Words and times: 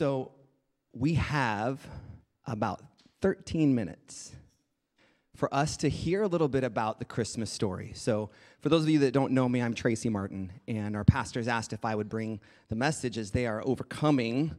So 0.00 0.32
we 0.94 1.12
have 1.12 1.86
about 2.46 2.80
13 3.20 3.74
minutes 3.74 4.32
for 5.36 5.54
us 5.54 5.76
to 5.76 5.90
hear 5.90 6.22
a 6.22 6.26
little 6.26 6.48
bit 6.48 6.64
about 6.64 7.00
the 7.00 7.04
Christmas 7.04 7.50
story. 7.50 7.92
So, 7.94 8.30
for 8.60 8.70
those 8.70 8.84
of 8.84 8.88
you 8.88 9.00
that 9.00 9.12
don't 9.12 9.32
know 9.32 9.46
me, 9.46 9.60
I'm 9.60 9.74
Tracy 9.74 10.08
Martin, 10.08 10.52
and 10.66 10.96
our 10.96 11.04
pastors 11.04 11.48
asked 11.48 11.74
if 11.74 11.84
I 11.84 11.94
would 11.94 12.08
bring 12.08 12.40
the 12.70 12.76
message 12.76 13.18
as 13.18 13.32
they 13.32 13.46
are 13.46 13.62
overcoming 13.62 14.56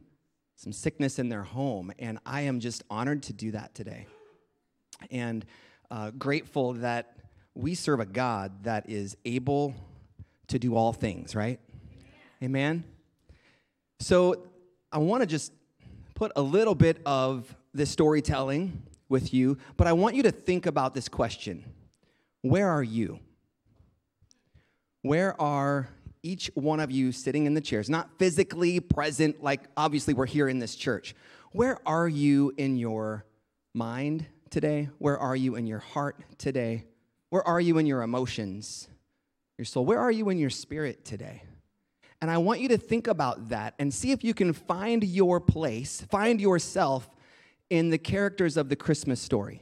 some 0.54 0.72
sickness 0.72 1.18
in 1.18 1.28
their 1.28 1.42
home, 1.42 1.92
and 1.98 2.20
I 2.24 2.42
am 2.42 2.60
just 2.60 2.84
honored 2.88 3.24
to 3.24 3.32
do 3.32 3.50
that 3.50 3.74
today. 3.74 4.06
And 5.10 5.44
uh, 5.90 6.12
grateful 6.12 6.74
that 6.74 7.16
we 7.56 7.74
serve 7.74 7.98
a 7.98 8.06
God 8.06 8.62
that 8.62 8.88
is 8.88 9.16
able 9.24 9.74
to 10.46 10.60
do 10.60 10.76
all 10.76 10.92
things, 10.92 11.34
right? 11.34 11.58
Amen. 12.44 12.84
So, 13.98 14.51
I 14.92 14.98
want 14.98 15.22
to 15.22 15.26
just 15.26 15.52
put 16.14 16.32
a 16.36 16.42
little 16.42 16.74
bit 16.74 17.00
of 17.06 17.54
this 17.72 17.90
storytelling 17.90 18.82
with 19.08 19.32
you, 19.32 19.56
but 19.76 19.86
I 19.86 19.92
want 19.94 20.14
you 20.14 20.22
to 20.24 20.30
think 20.30 20.66
about 20.66 20.94
this 20.94 21.08
question 21.08 21.64
Where 22.42 22.68
are 22.68 22.82
you? 22.82 23.18
Where 25.00 25.40
are 25.40 25.88
each 26.22 26.50
one 26.54 26.78
of 26.78 26.90
you 26.90 27.10
sitting 27.10 27.46
in 27.46 27.54
the 27.54 27.60
chairs? 27.60 27.90
Not 27.90 28.18
physically 28.18 28.78
present, 28.78 29.42
like 29.42 29.62
obviously 29.76 30.14
we're 30.14 30.26
here 30.26 30.48
in 30.48 30.58
this 30.58 30.76
church. 30.76 31.14
Where 31.52 31.78
are 31.86 32.08
you 32.08 32.52
in 32.56 32.76
your 32.76 33.24
mind 33.74 34.26
today? 34.50 34.90
Where 34.98 35.18
are 35.18 35.34
you 35.34 35.56
in 35.56 35.66
your 35.66 35.80
heart 35.80 36.20
today? 36.38 36.84
Where 37.30 37.46
are 37.46 37.60
you 37.60 37.78
in 37.78 37.86
your 37.86 38.02
emotions, 38.02 38.88
your 39.58 39.64
soul? 39.64 39.84
Where 39.84 39.98
are 39.98 40.12
you 40.12 40.28
in 40.28 40.38
your 40.38 40.50
spirit 40.50 41.04
today? 41.04 41.42
And 42.22 42.30
I 42.30 42.38
want 42.38 42.60
you 42.60 42.68
to 42.68 42.78
think 42.78 43.08
about 43.08 43.48
that 43.48 43.74
and 43.80 43.92
see 43.92 44.12
if 44.12 44.22
you 44.22 44.32
can 44.32 44.52
find 44.52 45.02
your 45.02 45.40
place, 45.40 46.06
find 46.08 46.40
yourself 46.40 47.10
in 47.68 47.90
the 47.90 47.98
characters 47.98 48.56
of 48.56 48.68
the 48.68 48.76
Christmas 48.76 49.20
story. 49.20 49.60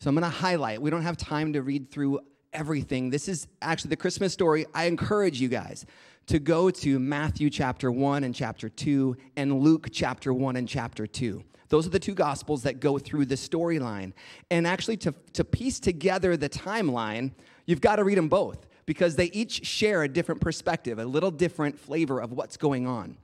So 0.00 0.08
I'm 0.08 0.14
going 0.14 0.22
to 0.22 0.30
highlight. 0.30 0.80
We 0.80 0.88
don't 0.88 1.02
have 1.02 1.18
time 1.18 1.52
to 1.52 1.60
read 1.60 1.90
through 1.90 2.20
everything. 2.54 3.10
This 3.10 3.28
is 3.28 3.48
actually 3.60 3.90
the 3.90 3.96
Christmas 3.96 4.32
story. 4.32 4.64
I 4.74 4.84
encourage 4.84 5.42
you 5.42 5.48
guys 5.48 5.84
to 6.28 6.38
go 6.38 6.70
to 6.70 6.98
Matthew 6.98 7.50
chapter 7.50 7.92
1 7.92 8.24
and 8.24 8.34
chapter 8.34 8.70
2 8.70 9.14
and 9.36 9.60
Luke 9.60 9.88
chapter 9.92 10.32
1 10.32 10.56
and 10.56 10.66
chapter 10.66 11.06
2. 11.06 11.44
Those 11.68 11.86
are 11.86 11.90
the 11.90 11.98
two 11.98 12.14
gospels 12.14 12.62
that 12.62 12.80
go 12.80 12.98
through 12.98 13.26
the 13.26 13.34
storyline. 13.34 14.14
And 14.50 14.66
actually, 14.66 14.96
to, 14.98 15.14
to 15.34 15.44
piece 15.44 15.80
together 15.80 16.34
the 16.38 16.48
timeline, 16.48 17.32
you've 17.66 17.82
got 17.82 17.96
to 17.96 18.04
read 18.04 18.16
them 18.16 18.28
both 18.28 18.66
because 18.92 19.16
they 19.16 19.30
each 19.32 19.64
share 19.64 20.02
a 20.02 20.08
different 20.08 20.42
perspective, 20.42 20.98
a 20.98 21.04
little 21.06 21.30
different 21.30 21.78
flavor 21.78 22.20
of 22.20 22.30
what's 22.30 22.58
going 22.58 22.86
on. 22.86 23.16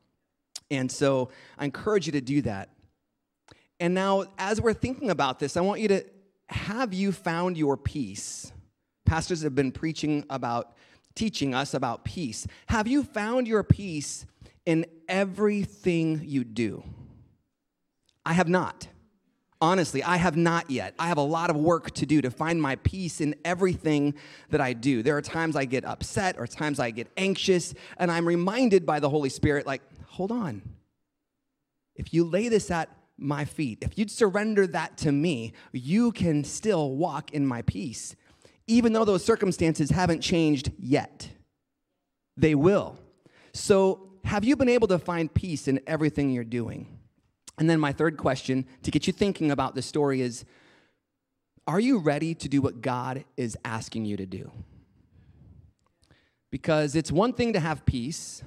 And 0.70 0.90
so 0.90 1.28
I 1.58 1.66
encourage 1.66 2.06
you 2.06 2.12
to 2.12 2.22
do 2.22 2.40
that. 2.40 2.70
And 3.78 3.92
now, 3.92 4.24
as 4.38 4.62
we're 4.62 4.72
thinking 4.72 5.10
about 5.10 5.38
this, 5.38 5.58
I 5.58 5.60
want 5.60 5.82
you 5.82 5.88
to 5.88 6.06
have 6.48 6.94
you 6.94 7.12
found 7.12 7.58
your 7.58 7.76
peace? 7.76 8.50
Pastors 9.04 9.42
have 9.42 9.54
been 9.54 9.70
preaching 9.70 10.24
about, 10.30 10.72
teaching 11.14 11.54
us 11.54 11.74
about 11.74 12.02
peace. 12.02 12.46
Have 12.68 12.88
you 12.88 13.04
found 13.04 13.46
your 13.46 13.62
peace 13.62 14.24
in 14.64 14.86
everything 15.06 16.22
you 16.24 16.44
do? 16.44 16.82
I 18.24 18.32
have 18.32 18.48
not. 18.48 18.88
Honestly, 19.60 20.04
I 20.04 20.18
have 20.18 20.36
not 20.36 20.70
yet. 20.70 20.94
I 20.98 21.08
have 21.08 21.18
a 21.18 21.22
lot 21.22 21.50
of 21.50 21.56
work 21.56 21.90
to 21.92 22.06
do 22.06 22.22
to 22.22 22.30
find 22.30 22.62
my 22.62 22.76
peace 22.76 23.20
in 23.20 23.34
everything 23.44 24.14
that 24.50 24.60
I 24.60 24.72
do. 24.72 25.02
There 25.02 25.16
are 25.16 25.22
times 25.22 25.56
I 25.56 25.64
get 25.64 25.84
upset 25.84 26.36
or 26.38 26.46
times 26.46 26.78
I 26.78 26.90
get 26.90 27.08
anxious, 27.16 27.74
and 27.96 28.10
I'm 28.10 28.26
reminded 28.26 28.86
by 28.86 29.00
the 29.00 29.08
Holy 29.08 29.28
Spirit, 29.28 29.66
like, 29.66 29.82
hold 30.06 30.30
on. 30.30 30.62
If 31.96 32.14
you 32.14 32.24
lay 32.24 32.48
this 32.48 32.70
at 32.70 32.88
my 33.16 33.44
feet, 33.44 33.78
if 33.80 33.98
you'd 33.98 34.12
surrender 34.12 34.64
that 34.68 34.96
to 34.98 35.10
me, 35.10 35.54
you 35.72 36.12
can 36.12 36.44
still 36.44 36.92
walk 36.92 37.32
in 37.32 37.44
my 37.44 37.62
peace, 37.62 38.14
even 38.68 38.92
though 38.92 39.04
those 39.04 39.24
circumstances 39.24 39.90
haven't 39.90 40.20
changed 40.20 40.70
yet. 40.78 41.28
They 42.36 42.54
will. 42.54 42.96
So, 43.52 44.04
have 44.22 44.44
you 44.44 44.54
been 44.54 44.68
able 44.68 44.86
to 44.88 44.98
find 45.00 45.32
peace 45.32 45.66
in 45.66 45.80
everything 45.86 46.30
you're 46.30 46.44
doing? 46.44 46.97
And 47.58 47.68
then 47.68 47.80
my 47.80 47.92
third 47.92 48.16
question 48.16 48.64
to 48.82 48.90
get 48.90 49.06
you 49.06 49.12
thinking 49.12 49.50
about 49.50 49.74
the 49.74 49.82
story 49.82 50.20
is 50.20 50.44
Are 51.66 51.80
you 51.80 51.98
ready 51.98 52.34
to 52.36 52.48
do 52.48 52.62
what 52.62 52.80
God 52.80 53.24
is 53.36 53.56
asking 53.64 54.04
you 54.04 54.16
to 54.16 54.26
do? 54.26 54.50
Because 56.50 56.96
it's 56.96 57.12
one 57.12 57.32
thing 57.32 57.52
to 57.52 57.60
have 57.60 57.84
peace 57.84 58.42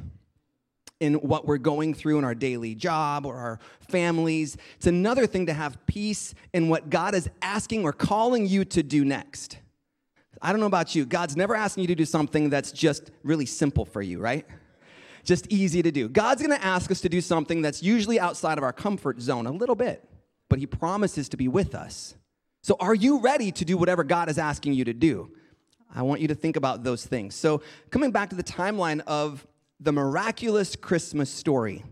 in 1.00 1.16
what 1.16 1.46
we're 1.46 1.58
going 1.58 1.94
through 1.94 2.20
in 2.20 2.24
our 2.24 2.36
daily 2.36 2.76
job 2.76 3.26
or 3.26 3.36
our 3.36 3.60
families. 3.90 4.56
It's 4.78 4.88
another 4.88 5.28
thing 5.28 5.48
to 5.48 5.54
have 5.54 5.86
peace 5.88 6.34
in 6.54 6.70
what 6.70 6.90
God 6.90 7.16
is 7.16 7.30
asking 7.42 7.84
or 7.84 7.92
calling 7.92 8.46
you 8.46 8.64
to 8.66 8.84
do 8.84 9.04
next. 9.04 9.58
I 10.42 10.52
don't 10.52 10.62
know 10.62 10.68
about 10.68 10.96
you, 10.96 11.06
God's 11.06 11.36
never 11.36 11.56
asking 11.56 11.82
you 11.82 11.88
to 11.88 11.96
do 11.96 12.06
something 12.06 12.50
that's 12.50 12.72
just 12.72 13.12
really 13.24 13.46
simple 13.46 13.86
for 13.86 14.02
you, 14.02 14.20
right? 14.20 14.46
Just 15.24 15.48
easy 15.52 15.82
to 15.82 15.92
do. 15.92 16.10
God's 16.10 16.42
gonna 16.42 16.56
ask 16.56 16.92
us 16.92 17.02
to 17.02 17.10
do 17.10 17.22
something 17.22 17.62
that's 17.62 17.84
usually 17.84 18.20
outside 18.20 18.58
of 18.58 18.64
our 18.64 18.74
comfort 18.74 19.22
zone 19.22 19.48
a 19.48 19.52
little 19.52 19.76
bit, 19.76 20.08
but 20.50 20.60
He 20.60 20.66
promises 20.66 21.30
to 21.30 21.38
be 21.38 21.48
with 21.48 21.76
us. 21.76 22.16
So, 22.64 22.76
are 22.80 22.96
you 22.96 23.20
ready 23.20 23.52
to 23.52 23.66
do 23.66 23.78
whatever 23.78 24.04
God 24.04 24.30
is 24.30 24.38
asking 24.38 24.74
you 24.74 24.86
to 24.86 24.94
do? 24.94 25.32
I 25.94 26.04
want 26.04 26.22
you 26.22 26.28
to 26.30 26.36
think 26.36 26.56
about 26.56 26.84
those 26.84 27.06
things. 27.06 27.36
So, 27.36 27.62
coming 27.90 28.12
back 28.12 28.30
to 28.30 28.36
the 28.36 28.44
timeline 28.44 29.02
of 29.02 29.46
the 29.80 29.92
miraculous 29.92 30.76
Christmas 30.76 31.30
story. 31.30 31.84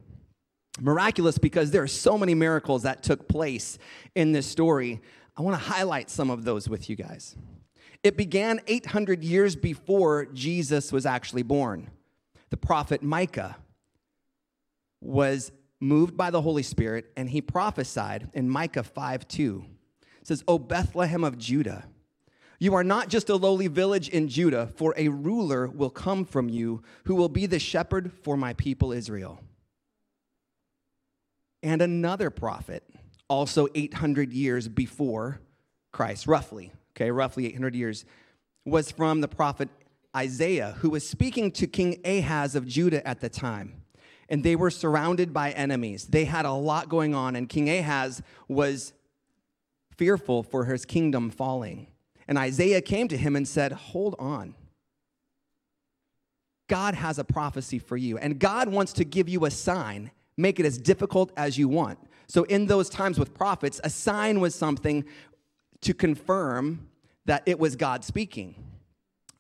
Miraculous 0.79 1.37
because 1.37 1.71
there 1.71 1.81
are 1.81 1.87
so 1.87 2.17
many 2.17 2.35
miracles 2.35 2.83
that 2.83 3.03
took 3.03 3.27
place 3.27 3.79
in 4.15 4.31
this 4.31 4.45
story. 4.45 5.01
I 5.35 5.41
want 5.41 5.55
to 5.55 5.69
highlight 5.69 6.09
some 6.09 6.29
of 6.29 6.45
those 6.45 6.69
with 6.69 6.89
you 6.89 6.95
guys. 6.95 7.35
It 8.03 8.15
began 8.15 8.61
800 8.67 9.23
years 9.23 9.55
before 9.55 10.27
Jesus 10.27 10.93
was 10.93 11.05
actually 11.05 11.43
born 11.43 11.89
the 12.49 12.57
prophet 12.57 13.03
Micah 13.03 13.57
was 15.01 15.51
moved 15.79 16.17
by 16.17 16.29
the 16.29 16.41
Holy 16.41 16.63
Spirit 16.63 17.11
and 17.15 17.29
he 17.29 17.41
prophesied 17.41 18.29
in 18.33 18.49
Micah 18.49 18.83
5 18.83 19.27
2. 19.27 19.65
It 20.21 20.27
says, 20.27 20.43
O 20.47 20.57
Bethlehem 20.57 21.23
of 21.23 21.37
Judah, 21.37 21.85
you 22.59 22.73
are 22.75 22.83
not 22.83 23.07
just 23.07 23.29
a 23.29 23.35
lowly 23.35 23.67
village 23.67 24.09
in 24.09 24.27
Judah, 24.27 24.67
for 24.75 24.93
a 24.97 25.07
ruler 25.07 25.67
will 25.67 25.89
come 25.89 26.25
from 26.25 26.49
you 26.49 26.83
who 27.05 27.15
will 27.15 27.29
be 27.29 27.45
the 27.45 27.59
shepherd 27.59 28.11
for 28.21 28.35
my 28.35 28.53
people 28.53 28.91
Israel. 28.91 29.39
And 31.63 31.81
another 31.81 32.29
prophet, 32.29 32.83
also 33.29 33.67
800 33.73 34.33
years 34.33 34.67
before 34.67 35.39
Christ, 35.91 36.27
roughly, 36.27 36.71
okay, 36.95 37.11
roughly 37.11 37.47
800 37.47 37.75
years, 37.75 38.05
was 38.65 38.91
from 38.91 39.21
the 39.21 39.27
prophet 39.27 39.69
Isaiah, 40.15 40.75
who 40.79 40.89
was 40.89 41.07
speaking 41.07 41.51
to 41.51 41.67
King 41.67 41.99
Ahaz 42.03 42.55
of 42.55 42.67
Judah 42.67 43.05
at 43.07 43.21
the 43.21 43.29
time. 43.29 43.83
And 44.27 44.43
they 44.43 44.55
were 44.55 44.71
surrounded 44.71 45.33
by 45.33 45.51
enemies. 45.51 46.05
They 46.05 46.25
had 46.25 46.45
a 46.45 46.51
lot 46.51 46.89
going 46.89 47.15
on, 47.15 47.35
and 47.35 47.49
King 47.49 47.69
Ahaz 47.69 48.21
was 48.47 48.93
fearful 49.97 50.43
for 50.43 50.65
his 50.65 50.85
kingdom 50.85 51.29
falling. 51.29 51.87
And 52.27 52.37
Isaiah 52.37 52.81
came 52.81 53.07
to 53.07 53.17
him 53.17 53.35
and 53.35 53.47
said, 53.47 53.71
Hold 53.71 54.15
on. 54.19 54.55
God 56.67 56.93
has 56.93 57.17
a 57.17 57.23
prophecy 57.23 57.79
for 57.79 57.97
you, 57.97 58.17
and 58.19 58.39
God 58.39 58.69
wants 58.69 58.93
to 58.93 59.03
give 59.03 59.27
you 59.27 59.45
a 59.45 59.51
sign, 59.51 60.11
make 60.37 60.59
it 60.59 60.65
as 60.65 60.77
difficult 60.77 61.31
as 61.35 61.57
you 61.57 61.67
want. 61.67 61.97
So, 62.27 62.43
in 62.43 62.67
those 62.67 62.89
times 62.89 63.17
with 63.17 63.33
prophets, 63.33 63.81
a 63.83 63.89
sign 63.89 64.39
was 64.39 64.53
something 64.53 65.03
to 65.81 65.93
confirm 65.95 66.87
that 67.25 67.41
it 67.47 67.59
was 67.59 67.75
God 67.75 68.03
speaking. 68.03 68.68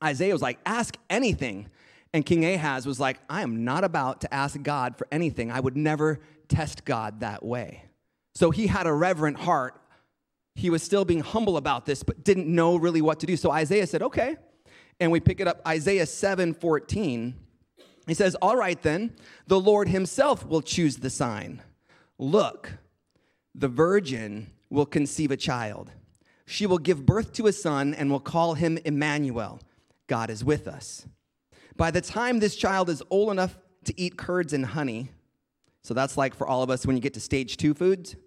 Isaiah 0.03 0.33
was 0.33 0.41
like, 0.41 0.59
ask 0.65 0.97
anything. 1.09 1.69
And 2.13 2.25
King 2.25 2.45
Ahaz 2.45 2.85
was 2.85 2.99
like, 2.99 3.19
I 3.29 3.41
am 3.41 3.63
not 3.63 3.83
about 3.83 4.21
to 4.21 4.33
ask 4.33 4.61
God 4.61 4.97
for 4.97 5.07
anything. 5.11 5.51
I 5.51 5.59
would 5.59 5.77
never 5.77 6.19
test 6.47 6.85
God 6.85 7.19
that 7.19 7.43
way. 7.43 7.83
So 8.33 8.51
he 8.51 8.67
had 8.67 8.87
a 8.87 8.93
reverent 8.93 9.37
heart. 9.37 9.79
He 10.55 10.69
was 10.69 10.81
still 10.81 11.05
being 11.05 11.21
humble 11.21 11.57
about 11.57 11.85
this, 11.85 12.03
but 12.03 12.23
didn't 12.23 12.47
know 12.47 12.75
really 12.75 13.01
what 13.01 13.19
to 13.19 13.25
do. 13.25 13.37
So 13.37 13.51
Isaiah 13.51 13.85
said, 13.85 14.01
okay. 14.01 14.37
And 14.99 15.11
we 15.11 15.19
pick 15.19 15.39
it 15.39 15.47
up, 15.47 15.61
Isaiah 15.67 16.05
7 16.05 16.53
14. 16.53 17.35
He 18.07 18.13
says, 18.15 18.35
All 18.35 18.57
right 18.57 18.81
then, 18.81 19.15
the 19.47 19.59
Lord 19.59 19.87
himself 19.87 20.45
will 20.45 20.61
choose 20.61 20.97
the 20.97 21.09
sign. 21.09 21.61
Look, 22.17 22.73
the 23.53 23.67
virgin 23.67 24.51
will 24.69 24.87
conceive 24.87 25.31
a 25.31 25.37
child. 25.37 25.91
She 26.45 26.65
will 26.65 26.79
give 26.79 27.05
birth 27.05 27.33
to 27.33 27.47
a 27.47 27.53
son 27.53 27.93
and 27.93 28.09
will 28.09 28.19
call 28.19 28.55
him 28.55 28.79
Emmanuel 28.83 29.59
God 30.09 30.29
is 30.29 30.43
with 30.43 30.67
us. 30.67 31.05
By 31.77 31.91
the 31.91 32.01
time 32.01 32.39
this 32.39 32.57
child 32.57 32.89
is 32.89 33.01
old 33.09 33.31
enough 33.31 33.57
to 33.85 33.97
eat 33.97 34.17
curds 34.17 34.51
and 34.51 34.65
honey, 34.65 35.09
so 35.81 35.93
that's 35.93 36.17
like 36.17 36.35
for 36.35 36.45
all 36.45 36.61
of 36.61 36.69
us 36.69 36.85
when 36.85 36.97
you 36.97 37.01
get 37.01 37.13
to 37.13 37.21
stage 37.21 37.55
two 37.55 37.73
foods, 37.73 38.17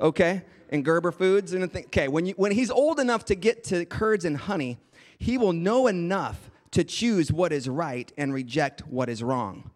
okay, 0.00 0.42
and 0.70 0.82
Gerber 0.82 1.12
foods 1.12 1.52
and 1.52 1.70
thing. 1.70 1.84
Okay, 1.84 2.08
when 2.08 2.24
you, 2.24 2.32
when 2.38 2.52
he's 2.52 2.70
old 2.70 2.98
enough 2.98 3.26
to 3.26 3.34
get 3.34 3.64
to 3.64 3.84
curds 3.84 4.24
and 4.24 4.38
honey, 4.38 4.78
he 5.18 5.36
will 5.36 5.52
know 5.52 5.86
enough 5.88 6.50
to 6.70 6.84
choose 6.84 7.30
what 7.30 7.52
is 7.52 7.68
right 7.68 8.10
and 8.16 8.32
reject 8.32 8.86
what 8.86 9.10
is 9.10 9.22
wrong. 9.22 9.70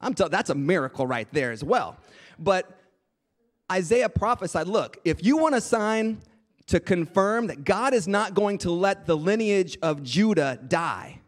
I'm 0.00 0.12
t- 0.12 0.28
that's 0.30 0.50
a 0.50 0.54
miracle 0.54 1.06
right 1.06 1.28
there 1.32 1.50
as 1.50 1.64
well. 1.64 1.96
But 2.38 2.78
Isaiah 3.70 4.10
prophesied 4.10 4.66
look, 4.66 4.98
if 5.04 5.24
you 5.24 5.38
want 5.38 5.54
a 5.54 5.60
sign 5.60 6.20
to 6.66 6.80
confirm 6.80 7.48
that 7.48 7.64
God 7.64 7.94
is 7.94 8.06
not 8.08 8.34
going 8.34 8.58
to 8.58 8.70
let 8.70 9.06
the 9.06 9.16
lineage 9.16 9.78
of 9.82 10.02
Judah 10.02 10.58
die, 10.66 11.20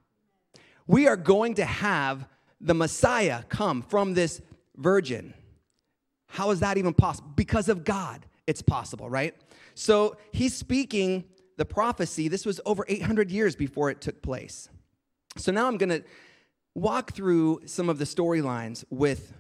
we 0.87 1.09
are 1.09 1.17
going 1.17 1.55
to 1.55 1.65
have 1.65 2.27
the 2.61 2.75
Messiah 2.75 3.43
come 3.49 3.83
from 3.83 4.15
this 4.15 4.41
virgin. 4.77 5.35
How 6.27 6.51
is 6.51 6.61
that 6.61 6.79
even 6.79 6.95
possible? 6.95 7.31
Because 7.37 7.69
of 7.69 7.85
God, 7.85 8.27
it's 8.47 8.63
possible, 8.63 9.09
right? 9.09 9.35
So 9.75 10.17
he's 10.33 10.55
speaking 10.55 11.25
the 11.57 11.65
prophecy. 11.65 12.29
This 12.29 12.45
was 12.45 12.61
over 12.67 12.85
800 12.89 13.31
years 13.31 13.55
before 13.57 13.91
it 13.91 14.01
took 14.01 14.23
place. 14.23 14.69
So 15.37 15.53
now 15.53 15.67
I'm 15.67 15.79
going 15.79 15.91
to 15.91 16.05
walk 16.75 17.13
through 17.13 17.61
some 17.67 17.89
of 17.89 17.99
the 17.99 18.05
storylines 18.05 18.85
with 18.91 19.33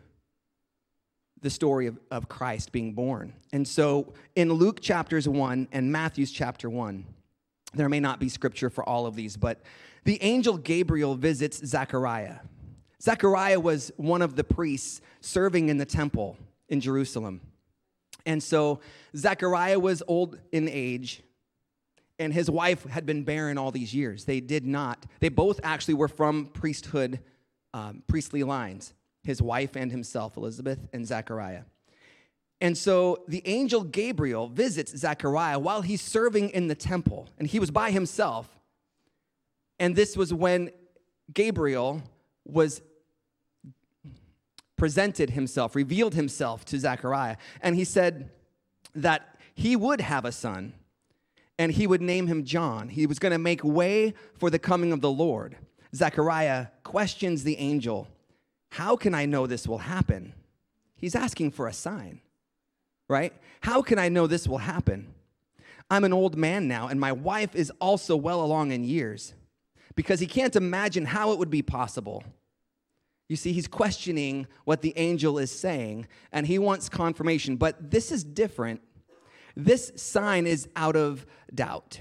the 1.44 1.50
story 1.50 1.86
of, 1.86 1.98
of 2.10 2.26
Christ 2.26 2.72
being 2.72 2.94
born. 2.94 3.34
And 3.52 3.68
so 3.68 4.14
in 4.34 4.50
Luke 4.50 4.80
chapters 4.80 5.28
1 5.28 5.68
and 5.72 5.92
Matthew's 5.92 6.32
chapter 6.32 6.70
1, 6.70 7.04
there 7.74 7.90
may 7.90 8.00
not 8.00 8.18
be 8.18 8.30
scripture 8.30 8.70
for 8.70 8.82
all 8.88 9.06
of 9.06 9.14
these, 9.14 9.36
but 9.36 9.60
the 10.04 10.20
angel 10.22 10.56
Gabriel 10.56 11.14
visits 11.14 11.58
Zechariah. 11.64 12.36
Zechariah 13.02 13.60
was 13.60 13.92
one 13.98 14.22
of 14.22 14.36
the 14.36 14.42
priests 14.42 15.02
serving 15.20 15.68
in 15.68 15.76
the 15.76 15.84
temple 15.84 16.38
in 16.70 16.80
Jerusalem. 16.80 17.42
And 18.24 18.42
so 18.42 18.80
Zechariah 19.14 19.78
was 19.78 20.02
old 20.08 20.38
in 20.50 20.66
age, 20.66 21.22
and 22.18 22.32
his 22.32 22.50
wife 22.50 22.84
had 22.84 23.04
been 23.04 23.22
barren 23.22 23.58
all 23.58 23.70
these 23.70 23.94
years. 23.94 24.24
They 24.24 24.40
did 24.40 24.64
not, 24.64 25.04
they 25.20 25.28
both 25.28 25.60
actually 25.62 25.94
were 25.94 26.08
from 26.08 26.46
priesthood, 26.46 27.20
um, 27.74 28.02
priestly 28.06 28.44
lines 28.44 28.94
his 29.24 29.42
wife 29.42 29.76
and 29.76 29.90
himself, 29.90 30.36
Elizabeth 30.36 30.78
and 30.92 31.06
Zechariah. 31.06 31.62
And 32.60 32.78
so 32.78 33.24
the 33.28 33.42
angel 33.46 33.82
Gabriel 33.84 34.48
visits 34.48 34.96
Zechariah 34.96 35.58
while 35.58 35.82
he's 35.82 36.00
serving 36.00 36.50
in 36.50 36.68
the 36.68 36.74
temple, 36.74 37.28
and 37.38 37.48
he 37.48 37.58
was 37.58 37.70
by 37.70 37.90
himself. 37.90 38.48
And 39.78 39.96
this 39.96 40.16
was 40.16 40.32
when 40.32 40.70
Gabriel 41.32 42.02
was 42.44 42.80
presented 44.76 45.30
himself, 45.30 45.74
revealed 45.74 46.14
himself 46.14 46.64
to 46.66 46.78
Zechariah, 46.78 47.36
and 47.60 47.74
he 47.74 47.84
said 47.84 48.30
that 48.94 49.36
he 49.54 49.76
would 49.76 50.00
have 50.00 50.24
a 50.24 50.32
son 50.32 50.74
and 51.58 51.72
he 51.72 51.86
would 51.86 52.02
name 52.02 52.26
him 52.26 52.44
John. 52.44 52.88
He 52.88 53.06
was 53.06 53.18
going 53.18 53.32
to 53.32 53.38
make 53.38 53.62
way 53.62 54.14
for 54.38 54.50
the 54.50 54.58
coming 54.58 54.92
of 54.92 55.00
the 55.00 55.10
Lord. 55.10 55.56
Zechariah 55.94 56.68
questions 56.82 57.44
the 57.44 57.56
angel 57.58 58.08
how 58.74 58.96
can 58.96 59.14
I 59.14 59.24
know 59.24 59.46
this 59.46 59.68
will 59.68 59.78
happen? 59.78 60.32
He's 60.96 61.14
asking 61.14 61.52
for 61.52 61.68
a 61.68 61.72
sign, 61.72 62.20
right? 63.08 63.32
How 63.60 63.82
can 63.82 64.00
I 64.00 64.08
know 64.08 64.26
this 64.26 64.48
will 64.48 64.58
happen? 64.58 65.14
I'm 65.88 66.02
an 66.02 66.12
old 66.12 66.36
man 66.36 66.66
now, 66.66 66.88
and 66.88 66.98
my 66.98 67.12
wife 67.12 67.54
is 67.54 67.70
also 67.80 68.16
well 68.16 68.42
along 68.42 68.72
in 68.72 68.82
years 68.82 69.32
because 69.94 70.18
he 70.18 70.26
can't 70.26 70.56
imagine 70.56 71.04
how 71.04 71.30
it 71.30 71.38
would 71.38 71.50
be 71.50 71.62
possible. 71.62 72.24
You 73.28 73.36
see, 73.36 73.52
he's 73.52 73.68
questioning 73.68 74.48
what 74.64 74.82
the 74.82 74.92
angel 74.96 75.38
is 75.38 75.52
saying, 75.52 76.08
and 76.32 76.44
he 76.44 76.58
wants 76.58 76.88
confirmation. 76.88 77.54
But 77.54 77.92
this 77.92 78.10
is 78.10 78.24
different. 78.24 78.80
This 79.54 79.92
sign 79.94 80.48
is 80.48 80.68
out 80.74 80.96
of 80.96 81.26
doubt. 81.54 82.00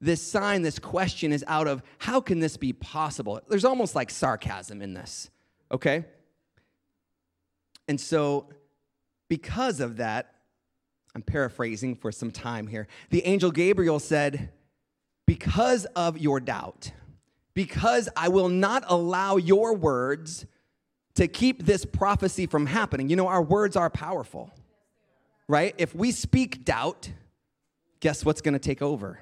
This 0.00 0.20
sign, 0.20 0.62
this 0.62 0.80
question 0.80 1.32
is 1.32 1.44
out 1.46 1.68
of 1.68 1.80
how 1.98 2.20
can 2.20 2.40
this 2.40 2.56
be 2.56 2.72
possible? 2.72 3.40
There's 3.48 3.64
almost 3.64 3.94
like 3.94 4.10
sarcasm 4.10 4.82
in 4.82 4.94
this 4.94 5.30
okay? 5.70 6.04
And 7.86 8.00
so, 8.00 8.48
because 9.28 9.80
of 9.80 9.96
that, 9.96 10.34
I'm 11.14 11.22
paraphrasing 11.22 11.96
for 11.96 12.12
some 12.12 12.30
time 12.30 12.66
here. 12.66 12.86
The 13.10 13.24
angel 13.26 13.50
Gabriel 13.50 13.98
said, 13.98 14.50
Because 15.26 15.84
of 15.96 16.18
your 16.18 16.38
doubt, 16.38 16.92
because 17.54 18.08
I 18.16 18.28
will 18.28 18.48
not 18.48 18.84
allow 18.86 19.36
your 19.36 19.74
words 19.74 20.46
to 21.14 21.26
keep 21.26 21.64
this 21.64 21.84
prophecy 21.84 22.46
from 22.46 22.66
happening. 22.66 23.08
You 23.08 23.16
know, 23.16 23.26
our 23.26 23.42
words 23.42 23.74
are 23.74 23.90
powerful, 23.90 24.52
right? 25.48 25.74
If 25.76 25.92
we 25.94 26.12
speak 26.12 26.64
doubt, 26.64 27.10
guess 27.98 28.24
what's 28.24 28.40
gonna 28.40 28.60
take 28.60 28.82
over? 28.82 29.18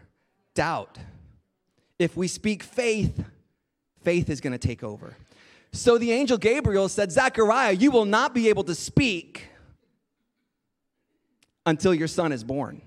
Doubt. 0.55 0.99
If 1.99 2.17
we 2.17 2.29
speak 2.29 2.63
faith, 2.63 3.25
faith 4.03 4.29
is 4.29 4.43
gonna 4.43 4.59
take 4.59 4.85
over. 4.85 5.17
So 5.77 5.99
the 5.99 6.13
angel 6.13 6.39
Gabriel 6.39 6.89
said, 6.89 7.13
Zechariah, 7.13 7.73
you 7.73 7.91
will 7.91 8.05
not 8.05 8.35
be 8.35 8.49
able 8.49 8.65
to 8.65 8.75
speak 8.75 9.49
until 11.65 11.95
your 11.95 12.09
son 12.09 12.33
is 12.33 12.43
born. 12.43 12.81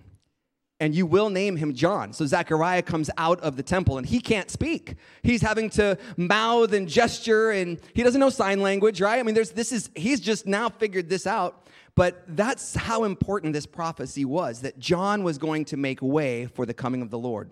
And 0.82 0.96
you 0.96 1.06
will 1.06 1.30
name 1.30 1.58
him 1.58 1.74
John. 1.74 2.14
So 2.14 2.26
Zechariah 2.26 2.82
comes 2.82 3.10
out 3.18 3.42
of 3.42 3.58
the 3.58 3.64
temple 3.64 3.98
and 3.98 4.08
he 4.08 4.22
can't 4.22 4.50
speak. 4.50 4.96
He's 5.24 5.42
having 5.42 5.70
to 5.72 5.98
mouth 6.16 6.72
and 6.72 6.88
gesture 6.88 7.52
and 7.52 7.80
he 7.94 8.02
doesn't 8.02 8.20
know 8.20 8.30
sign 8.30 8.62
language, 8.62 9.02
right? 9.02 9.20
I 9.20 9.24
mean, 9.24 9.36
there's 9.36 9.52
this 9.52 9.74
is 9.74 9.90
he's 9.94 10.22
just 10.22 10.48
now 10.48 10.70
figured 10.70 11.10
this 11.10 11.28
out. 11.28 11.68
But 11.96 12.24
that's 12.28 12.76
how 12.76 13.04
important 13.04 13.54
this 13.54 13.66
prophecy 13.66 14.24
was 14.24 14.62
that 14.62 14.80
John 14.80 15.24
was 15.24 15.38
going 15.38 15.66
to 15.66 15.78
make 15.78 16.02
way 16.02 16.46
for 16.46 16.66
the 16.66 16.74
coming 16.74 17.02
of 17.02 17.10
the 17.10 17.20
Lord. 17.20 17.50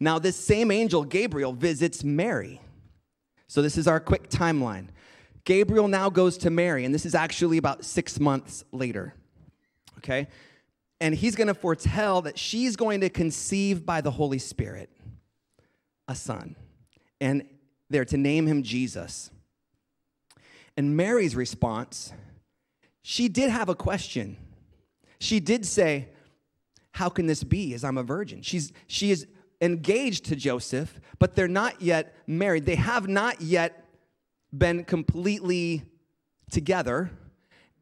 Now, 0.00 0.18
this 0.18 0.36
same 0.36 0.72
angel, 0.72 1.04
Gabriel, 1.04 1.52
visits 1.52 2.02
Mary. 2.02 2.60
So, 3.48 3.62
this 3.62 3.76
is 3.76 3.88
our 3.88 3.98
quick 3.98 4.28
timeline. 4.28 4.88
Gabriel 5.44 5.88
now 5.88 6.10
goes 6.10 6.36
to 6.38 6.50
Mary, 6.50 6.84
and 6.84 6.94
this 6.94 7.06
is 7.06 7.14
actually 7.14 7.56
about 7.56 7.84
six 7.84 8.20
months 8.20 8.64
later. 8.70 9.14
Okay? 9.98 10.28
And 11.00 11.14
he's 11.14 11.36
going 11.36 11.46
to 11.48 11.54
foretell 11.54 12.22
that 12.22 12.38
she's 12.38 12.76
going 12.76 13.00
to 13.00 13.08
conceive 13.08 13.86
by 13.86 14.00
the 14.00 14.10
Holy 14.10 14.38
Spirit 14.38 14.90
a 16.06 16.14
son. 16.14 16.56
And 17.20 17.44
they're 17.88 18.04
to 18.06 18.16
name 18.16 18.46
him 18.46 18.62
Jesus. 18.62 19.30
And 20.76 20.96
Mary's 20.96 21.34
response, 21.34 22.12
she 23.02 23.28
did 23.28 23.50
have 23.50 23.68
a 23.68 23.74
question. 23.74 24.36
She 25.18 25.40
did 25.40 25.64
say, 25.64 26.08
How 26.92 27.08
can 27.08 27.26
this 27.26 27.42
be 27.42 27.74
as 27.74 27.84
I'm 27.84 27.98
a 27.98 28.02
virgin? 28.02 28.42
She's, 28.42 28.72
she 28.86 29.10
is 29.10 29.26
engaged 29.60 30.26
to 30.26 30.36
Joseph, 30.36 31.00
but 31.18 31.34
they're 31.34 31.48
not 31.48 31.80
yet 31.80 32.14
married. 32.26 32.66
They 32.66 32.76
have 32.76 33.08
not 33.08 33.40
yet 33.40 33.84
been 34.56 34.84
completely 34.84 35.84
together. 36.50 37.10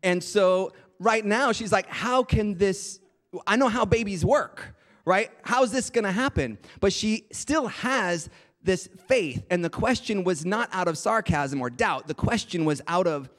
And 0.02 0.22
so 0.22 0.72
right 0.98 1.24
now 1.24 1.52
she's 1.52 1.72
like, 1.72 1.86
How 1.88 2.22
can 2.22 2.56
this? 2.56 3.00
I 3.46 3.56
know 3.56 3.68
how 3.68 3.84
babies 3.84 4.24
work, 4.24 4.74
right? 5.04 5.30
How's 5.42 5.70
this 5.70 5.90
gonna 5.90 6.12
happen? 6.12 6.58
But 6.80 6.92
she 6.92 7.26
still 7.32 7.66
has 7.66 8.30
this 8.66 8.88
faith. 9.06 9.44
And 9.50 9.64
the 9.64 9.70
question 9.70 10.24
was 10.24 10.44
not 10.44 10.68
out 10.72 10.88
of 10.88 10.98
sarcasm 10.98 11.60
or 11.62 11.70
doubt. 11.70 12.08
The 12.08 12.14
question 12.14 12.64
was 12.64 12.82
out 12.86 13.06
of, 13.06 13.30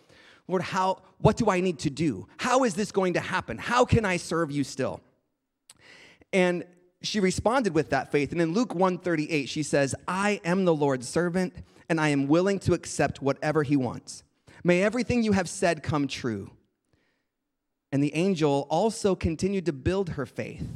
Lord, 0.48 0.62
how, 0.62 1.02
what 1.20 1.38
do 1.38 1.50
I 1.50 1.60
need 1.60 1.80
to 1.80 1.90
do? 1.90 2.28
How 2.38 2.64
is 2.64 2.74
this 2.74 2.92
going 2.92 3.14
to 3.14 3.20
happen? 3.20 3.58
How 3.58 3.86
can 3.86 4.06
I 4.06 4.18
serve 4.18 4.50
you 4.50 4.64
still? 4.64 5.02
And 6.32 6.64
she 7.02 7.20
responded 7.20 7.74
with 7.74 7.90
that 7.92 8.12
faith. 8.12 8.32
And 8.32 8.42
in 8.42 8.54
Luke 8.54 8.74
138, 8.74 9.48
she 9.48 9.64
says, 9.64 9.96
I 10.08 10.42
am 10.44 10.66
the 10.66 10.74
Lord's 10.74 11.08
servant, 11.08 11.54
and 11.90 12.02
I 12.02 12.10
am 12.10 12.28
willing 12.28 12.60
to 12.60 12.74
accept 12.74 13.22
whatever 13.22 13.64
he 13.64 13.76
wants. 13.76 14.24
May 14.64 14.84
everything 14.84 15.24
you 15.24 15.32
have 15.34 15.48
said 15.48 15.84
come 15.84 16.08
true. 16.08 16.52
And 17.92 18.04
the 18.04 18.14
angel 18.16 18.68
also 18.70 19.16
continued 19.16 19.66
to 19.68 19.74
build 19.74 20.10
her 20.10 20.26
faith. 20.26 20.68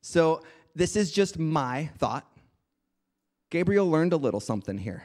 So 0.00 0.42
this 0.74 0.96
is 0.96 1.12
just 1.12 1.38
my 1.38 1.90
thought. 1.98 2.26
Gabriel 3.50 3.88
learned 3.88 4.12
a 4.12 4.16
little 4.16 4.40
something 4.40 4.78
here. 4.78 5.04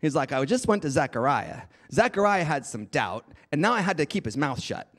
He's 0.00 0.14
like, 0.14 0.32
I 0.32 0.44
just 0.44 0.66
went 0.66 0.82
to 0.82 0.90
Zechariah. 0.90 1.62
Zechariah 1.92 2.44
had 2.44 2.66
some 2.66 2.86
doubt, 2.86 3.26
and 3.52 3.62
now 3.62 3.72
I 3.72 3.80
had 3.80 3.96
to 3.98 4.06
keep 4.06 4.24
his 4.24 4.36
mouth 4.36 4.60
shut. 4.60 4.92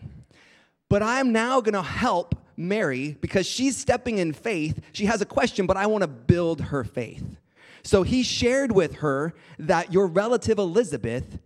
But 0.90 1.04
I'm 1.04 1.32
now 1.34 1.60
gonna 1.60 1.84
help 1.84 2.36
Mary 2.58 3.16
because 3.22 3.46
she's 3.46 3.78
stepping 3.78 4.18
in 4.18 4.34
faith. 4.34 4.82
She 4.92 5.06
has 5.06 5.22
a 5.22 5.26
question, 5.26 5.68
but 5.68 5.78
I 5.78 5.86
want 5.86 6.02
to 6.02 6.08
build 6.08 6.60
her 6.60 6.84
faith. 6.84 7.38
So 7.84 8.04
he 8.04 8.24
shared 8.24 8.72
with 8.72 8.96
her 8.98 9.34
that 9.60 9.94
your 9.94 10.08
relative 10.08 10.58
Elizabeth 10.58 11.40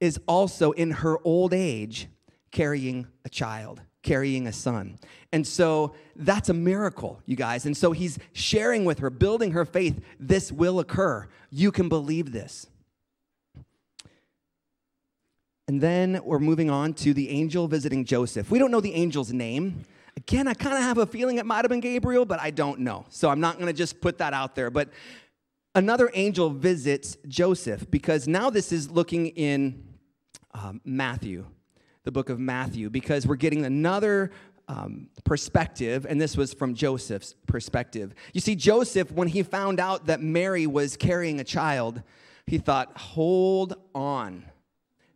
is 0.00 0.20
also 0.26 0.72
in 0.72 0.90
her 0.90 1.16
old 1.24 1.54
age 1.54 2.08
carrying 2.50 3.06
a 3.24 3.28
child, 3.28 3.80
carrying 4.02 4.46
a 4.46 4.52
son. 4.52 4.98
And 5.32 5.46
so 5.46 5.94
that's 6.16 6.48
a 6.48 6.54
miracle, 6.54 7.22
you 7.24 7.36
guys. 7.36 7.64
And 7.64 7.76
so 7.76 7.92
he's 7.92 8.18
sharing 8.32 8.84
with 8.84 8.98
her, 8.98 9.10
building 9.10 9.52
her 9.52 9.64
faith. 9.64 10.04
This 10.18 10.50
will 10.50 10.80
occur. 10.80 11.28
You 11.50 11.70
can 11.70 11.88
believe 11.88 12.32
this. 12.32 12.66
And 15.68 15.80
then 15.80 16.20
we're 16.24 16.40
moving 16.40 16.68
on 16.68 16.94
to 16.94 17.14
the 17.14 17.28
angel 17.28 17.68
visiting 17.68 18.04
Joseph. 18.04 18.50
We 18.50 18.58
don't 18.58 18.72
know 18.72 18.80
the 18.80 18.94
angel's 18.94 19.32
name. 19.32 19.84
Again, 20.30 20.46
I 20.46 20.54
kind 20.54 20.76
of 20.76 20.84
have 20.84 20.98
a 20.98 21.06
feeling 21.06 21.38
it 21.38 21.44
might 21.44 21.64
have 21.64 21.70
been 21.70 21.80
Gabriel, 21.80 22.24
but 22.24 22.38
I 22.40 22.52
don't 22.52 22.78
know. 22.78 23.04
So 23.08 23.28
I'm 23.28 23.40
not 23.40 23.56
going 23.56 23.66
to 23.66 23.72
just 23.72 24.00
put 24.00 24.18
that 24.18 24.32
out 24.32 24.54
there. 24.54 24.70
But 24.70 24.90
another 25.74 26.08
angel 26.14 26.50
visits 26.50 27.16
Joseph 27.26 27.90
because 27.90 28.28
now 28.28 28.48
this 28.48 28.70
is 28.70 28.92
looking 28.92 29.26
in 29.26 29.82
um, 30.54 30.80
Matthew, 30.84 31.46
the 32.04 32.12
book 32.12 32.28
of 32.28 32.38
Matthew, 32.38 32.90
because 32.90 33.26
we're 33.26 33.34
getting 33.34 33.64
another 33.64 34.30
um, 34.68 35.08
perspective, 35.24 36.06
and 36.08 36.20
this 36.20 36.36
was 36.36 36.54
from 36.54 36.74
Joseph's 36.76 37.34
perspective. 37.48 38.14
You 38.32 38.40
see, 38.40 38.54
Joseph, 38.54 39.10
when 39.10 39.26
he 39.26 39.42
found 39.42 39.80
out 39.80 40.06
that 40.06 40.22
Mary 40.22 40.64
was 40.68 40.96
carrying 40.96 41.40
a 41.40 41.44
child, 41.44 42.04
he 42.46 42.58
thought, 42.58 42.96
hold 42.96 43.74
on. 43.96 44.44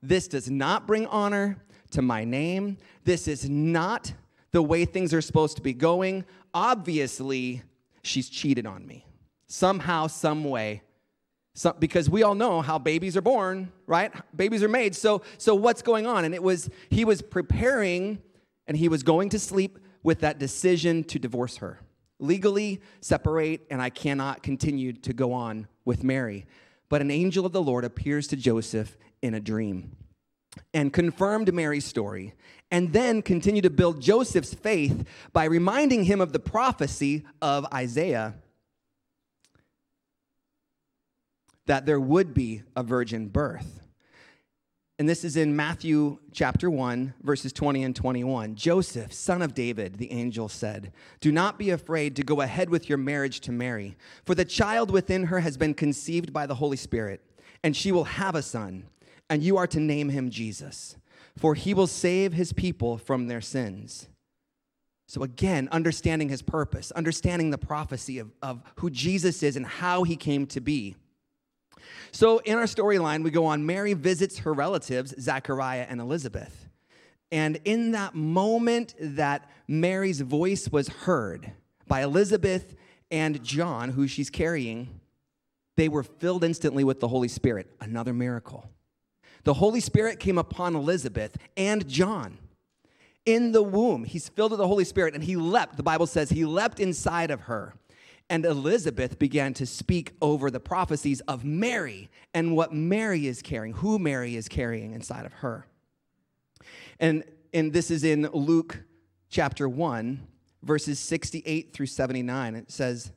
This 0.03 0.27
does 0.27 0.51
not 0.51 0.89
bring 0.89 1.07
honor 1.07 1.63
to 1.93 2.03
my 2.03 2.25
name. 2.25 2.79
This 3.05 3.29
is 3.29 3.49
not 3.49 4.13
the 4.55 4.63
way 4.63 4.85
things 4.85 5.13
are 5.13 5.21
supposed 5.21 5.57
to 5.57 5.63
be 5.63 5.75
going. 5.75 6.25
Obviously, 6.55 7.61
she's 8.05 8.29
cheated 8.29 8.67
on 8.67 8.87
me. 8.87 9.05
Somehow, 9.49 10.07
some 10.07 10.45
way. 10.45 10.83
So, 11.55 11.75
because 11.77 12.09
we 12.09 12.23
all 12.23 12.37
know 12.37 12.63
how 12.63 12.79
babies 12.79 13.17
are 13.17 13.21
born, 13.21 13.73
right? 13.89 14.13
Babies 14.35 14.63
are 14.63 14.69
made. 14.69 14.95
So, 14.95 15.23
so 15.39 15.57
what's 15.57 15.83
going 15.83 16.07
on? 16.07 16.25
And 16.25 16.33
it 16.33 16.43
was, 16.43 16.71
he 16.89 17.05
was 17.05 17.21
preparing 17.21 18.23
and 18.69 18.77
he 18.77 18.89
was 18.89 19.03
going 19.03 19.29
to 19.31 19.41
sleep 19.41 19.81
with 20.05 20.21
that 20.21 20.39
decision 20.39 21.03
to 21.05 21.19
divorce 21.19 21.57
her. 21.57 21.81
Legally 22.21 22.81
separate, 23.01 23.67
and 23.71 23.83
I 23.83 23.91
cannot 23.91 24.45
continue 24.45 24.93
to 24.93 25.13
go 25.13 25.33
on 25.33 25.67
with 25.85 26.05
Mary. 26.05 26.47
But 26.89 27.01
an 27.01 27.11
angel 27.11 27.45
of 27.45 27.51
the 27.51 27.61
Lord 27.61 27.85
appears 27.85 28.29
to 28.29 28.37
Joseph 28.37 28.97
in 29.21 29.35
a 29.35 29.41
dream 29.41 29.97
and 30.73 30.93
confirmed 30.93 31.53
Mary's 31.53 31.85
story, 31.85 32.35
and 32.71 32.93
then 32.93 33.23
continued 33.23 33.65
to 33.65 33.71
build 33.71 34.01
Joseph's 34.01 34.55
faith 34.55 35.07
by 35.33 35.45
reminding 35.45 36.05
him 36.05 36.21
of 36.21 36.33
the 36.33 36.39
prophecy 36.39 37.25
of 37.41 37.67
Isaiah 37.73 38.35
that 41.67 41.87
there 41.87 42.01
would 42.01 42.35
be 42.35 42.63
a 42.77 42.83
virgin 42.83 43.29
birth 43.29 43.85
and 44.97 45.09
this 45.09 45.25
is 45.25 45.37
in 45.37 45.57
Matthew 45.57 46.19
chapter 46.31 46.71
1, 46.71 47.15
verses 47.21 47.53
20 47.53 47.83
and 47.83 47.97
21. 47.97 48.55
Joseph, 48.55 49.13
son 49.13 49.43
of 49.43 49.53
David, 49.53 49.97
the 49.97 50.13
angel 50.13 50.49
said, 50.49 50.93
Do 51.21 51.33
not 51.33 51.59
be 51.59 51.71
afraid 51.71 52.15
to 52.15 52.23
go 52.23 52.43
ahead 52.43 52.71
with 52.71 52.89
your 52.89 52.99
marriage 52.99 53.41
to 53.41 53.53
Mary, 53.53 53.97
for 54.25 54.37
the 54.37 54.45
child 54.45 54.93
within 54.93 55.25
her 55.25 55.41
has 55.41 55.57
been 55.57 55.75
conceived 55.75 56.33
by 56.33 56.47
the 56.47 56.55
Holy 56.55 56.77
Spirit, 56.77 57.23
and 57.65 57.77
she 57.77 57.91
will 57.91 58.05
have 58.05 58.37
a 58.37 58.43
son, 58.43 58.85
and 59.29 59.43
you 59.43 59.57
are 59.57 59.67
to 59.67 59.81
name 59.81 60.09
him 60.09 60.31
Jesus, 60.31 60.97
for 61.37 61.55
he 61.55 61.75
will 61.75 61.87
save 61.87 62.33
his 62.33 62.53
people 62.53 62.99
from 62.99 63.27
their 63.27 63.41
sins. 63.41 64.09
So, 65.07 65.23
again, 65.23 65.69
understanding 65.71 66.29
his 66.29 66.43
purpose, 66.43 66.91
understanding 66.93 67.51
the 67.51 67.59
prophecy 67.59 68.19
of, 68.19 68.31
of 68.43 68.63
who 68.77 68.91
Jesus 68.91 69.43
is 69.43 69.57
and 69.57 69.67
how 69.67 70.03
he 70.03 70.17
came 70.17 70.47
to 70.47 70.61
be. 70.61 70.97
So 72.13 72.39
in 72.39 72.57
our 72.57 72.65
storyline, 72.65 73.25
we 73.25 73.31
go 73.31 73.47
on 73.47 73.67
Mary 73.67 73.95
visits 73.95 74.39
her 74.39 74.53
relatives, 74.53 75.15
Zechariah 75.21 75.87
and 75.89 76.01
Elizabeth. 76.01 76.69
And 77.33 77.59
in 77.65 77.93
that 77.93 78.15
moment 78.15 78.95
that 79.01 79.51
Mary's 79.67 80.21
voice 80.21 80.69
was 80.69 80.89
heard 80.89 81.53
by 81.89 82.03
Elizabeth 82.03 82.77
and 83.11 83.43
John, 83.43 83.91
who 83.91 84.07
she's 84.07 84.31
carrying, 84.31 85.01
they 85.77 85.89
were 85.89 86.05
filled 86.05 86.45
instantly 86.45 86.85
with 86.85 87.01
the 87.01 87.09
Holy 87.09 87.29
Spirit. 87.29 87.69
Another 87.81 88.13
miracle. 88.13 88.71
The 89.45 89.55
Holy 89.55 89.81
Spirit 89.81 90.19
came 90.19 90.39
upon 90.39 90.75
Elizabeth 90.75 91.37
and 91.57 91.87
John 91.87 92.39
in 93.27 93.53
the 93.53 93.63
womb. 93.63 94.05
He's 94.05 94.29
filled 94.29 94.51
with 94.53 94.59
the 94.59 94.69
Holy 94.69 94.85
Spirit 94.85 95.15
and 95.15 95.23
he 95.25 95.37
leapt. 95.37 95.77
The 95.77 95.83
Bible 95.83 96.07
says 96.07 96.31
he 96.31 96.45
leapt 96.45 96.81
inside 96.81 97.31
of 97.31 97.43
her. 97.43 97.75
And 98.31 98.47
Elizabeth 98.47 99.19
began 99.19 99.53
to 99.55 99.67
speak 99.67 100.13
over 100.23 100.51
the 100.51 100.61
prophecies 100.61 101.21
of 101.23 101.45
Mary 101.45 102.09
and 102.33 102.57
what 102.57 102.73
Mary 102.73 103.27
is 103.27 103.43
carrying, 103.43 103.75
who 103.75 103.99
Mary 103.99 104.35
is 104.35 104.49
carrying 104.49 104.93
inside 104.93 105.27
of 105.27 105.33
her. 105.35 105.67
And, 106.99 107.23
and 107.53 107.73
this 107.73 107.91
is 107.91 108.03
in 108.03 108.23
Luke 108.33 108.83
chapter 109.29 109.69
1, 109.69 110.27
verses 110.63 110.99
68 110.99 111.75
through 111.75 111.87
79. 111.87 112.55
It 112.55 112.71
says, 112.71 113.13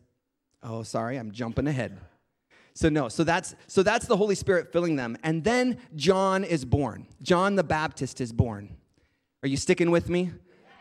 Oh, 0.62 0.84
sorry, 0.84 1.18
I'm 1.18 1.32
jumping 1.32 1.68
ahead. 1.68 1.98
So 2.78 2.90
no, 2.90 3.10
so 3.10 3.24
that's 3.24 3.56
so 3.66 3.82
that's 3.82 4.06
the 4.06 4.16
Holy 4.16 4.36
Spirit 4.36 4.72
filling 4.72 4.98
them. 4.98 5.18
And 5.24 5.44
then 5.44 5.80
John 5.96 6.44
is 6.44 6.64
born. 6.64 7.08
John 7.24 7.56
the 7.56 7.64
Baptist 7.64 8.22
is 8.22 8.32
born. 8.32 8.70
Are 9.42 9.48
you 9.48 9.58
sticking 9.58 9.90
with 9.90 10.10
me? 10.10 10.30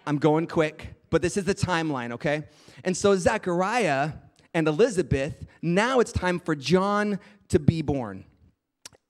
I'm 0.07 0.19
going 0.19 0.47
quick, 0.47 0.93
but 1.09 1.23
this 1.23 1.39
is 1.39 1.45
the 1.45 1.55
timeline, 1.55 2.13
okay? 2.13 2.43
And 2.85 2.95
so 2.95 3.17
Zechariah 3.17 4.13
and 4.53 4.69
Elizabeth, 4.69 5.47
now 5.63 6.01
it's 6.01 6.13
time 6.13 6.39
for 6.39 6.55
John 6.55 7.19
to 7.49 7.59
be 7.59 7.81
born. 7.81 8.27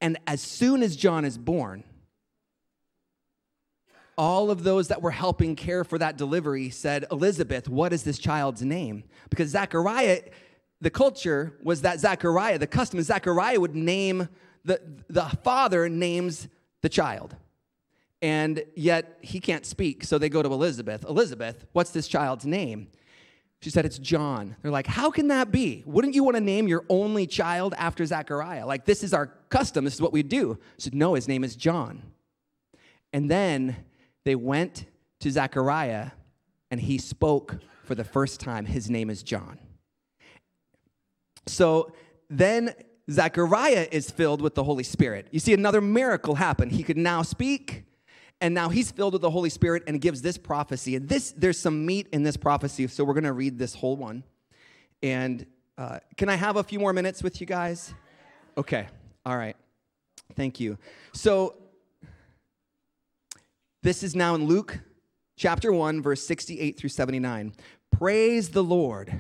And 0.00 0.16
as 0.28 0.40
soon 0.40 0.85
as 0.85 0.95
John 0.95 1.25
is 1.25 1.37
born, 1.38 1.83
all 4.16 4.49
of 4.49 4.62
those 4.62 4.87
that 4.88 5.02
were 5.02 5.11
helping 5.11 5.57
care 5.57 5.83
for 5.83 5.99
that 5.99 6.16
delivery 6.16 6.71
said, 6.71 7.05
Elizabeth, 7.11 7.69
what 7.69 7.93
is 7.93 8.05
this 8.05 8.19
child's 8.19 8.62
name? 8.62 9.02
Because 9.28 9.50
Zechariah, 9.50 10.21
the 10.80 10.90
culture 10.90 11.56
was 11.62 11.83
that 11.83 12.00
Zechariah, 12.00 12.59
the 12.59 12.66
custom 12.66 12.99
is 12.99 13.06
Zechariah 13.06 13.61
would 13.61 13.75
name, 13.75 14.28
the, 14.64 14.80
the 15.09 15.25
father 15.42 15.88
names 15.88 16.49
the 16.83 16.88
child. 16.88 17.37
And 18.23 18.64
yet 18.75 19.18
he 19.21 19.40
can't 19.40 19.66
speak, 19.66 20.04
so 20.04 20.18
they 20.18 20.28
go 20.28 20.42
to 20.42 20.52
Elizabeth. 20.52 21.04
Elizabeth, 21.04 21.66
what's 21.73 21.90
this 21.90 22.09
child's 22.09 22.47
name? 22.47 22.88
She 23.61 23.71
said, 23.71 23.85
It's 23.85 23.99
John. 23.99 24.56
They're 24.62 24.71
like, 24.71 24.87
How 24.87 25.11
can 25.11 25.28
that 25.28 25.50
be? 25.50 25.83
Wouldn't 25.87 26.14
you 26.14 26.25
want 26.25 26.37
to 26.37 26.42
name 26.42 26.68
your 26.68 26.85
only 26.88 27.26
child 27.26 27.75
after 27.76 28.04
Zechariah? 28.04 28.66
Like, 28.66 28.85
this 28.85 29.02
is 29.02 29.12
our 29.14 29.26
custom. 29.49 29.85
This 29.85 29.95
is 29.95 30.00
what 30.00 30.12
we 30.12 30.23
do. 30.23 30.59
She 30.78 30.85
said, 30.85 30.95
No, 30.95 31.14
his 31.14 31.28
name 31.28 31.45
is 31.45 31.56
John. 31.56 32.02
And 33.12 33.30
then 33.30 33.76
they 34.25 34.35
went 34.35 34.87
to 35.21 35.30
Zechariah, 35.30 36.11
and 36.71 36.80
he 36.80 36.99
spoke 36.99 37.56
for 37.85 37.95
the 37.95 38.04
first 38.04 38.40
time. 38.40 38.66
His 38.66 38.90
name 38.90 39.09
is 39.09 39.23
John. 39.23 39.59
So 41.47 41.93
then 42.29 42.75
Zechariah 43.11 43.88
is 43.93 44.11
filled 44.11 44.41
with 44.41 44.55
the 44.55 44.65
Holy 44.65 44.83
Spirit. 44.83 45.29
You 45.31 45.41
see, 45.41 45.55
another 45.55 45.81
miracle 45.81 46.35
happen. 46.35 46.71
He 46.71 46.83
could 46.83 46.97
now 46.97 47.23
speak 47.23 47.85
and 48.41 48.55
now 48.55 48.69
he's 48.69 48.91
filled 48.91 49.15
with 49.15 49.23
the 49.23 49.31
Holy 49.31 49.49
Spirit 49.49 49.85
and 49.87 50.00
gives 50.00 50.21
this 50.21 50.37
prophecy. 50.37 50.97
And 50.97 51.09
this, 51.09 51.33
there's 51.33 51.59
some 51.59 51.87
meat 51.87 52.09
in 52.12 52.23
this 52.23 52.37
prophecy, 52.37 52.87
so 52.87 53.03
we're 53.03 53.15
going 53.15 53.25
to 53.25 53.33
read 53.33 53.59
this 53.59 53.75
whole 53.75 53.97
one. 53.97 54.25
And 55.03 55.47
uh, 55.79 56.00
can 56.17 56.29
I 56.29 56.35
have 56.35 56.57
a 56.57 56.62
few 56.62 56.79
more 56.79 56.93
minutes 56.93 57.23
with 57.23 57.41
you 57.41 57.47
guys? 57.47 57.95
Okay, 58.59 58.88
all 59.25 59.37
right. 59.37 59.57
Thank 60.35 60.61
you. 60.61 60.76
So, 61.12 61.55
this 63.83 64.03
is 64.03 64.17
now 64.17 64.35
in 64.35 64.47
Luke 64.47 64.81
chapter 65.37 65.73
1, 65.73 66.03
verse 66.03 66.26
68 66.26 66.76
through 66.76 66.88
79. 66.88 67.55
Praise 67.93 68.50
the 68.50 68.65
Lord, 68.65 69.12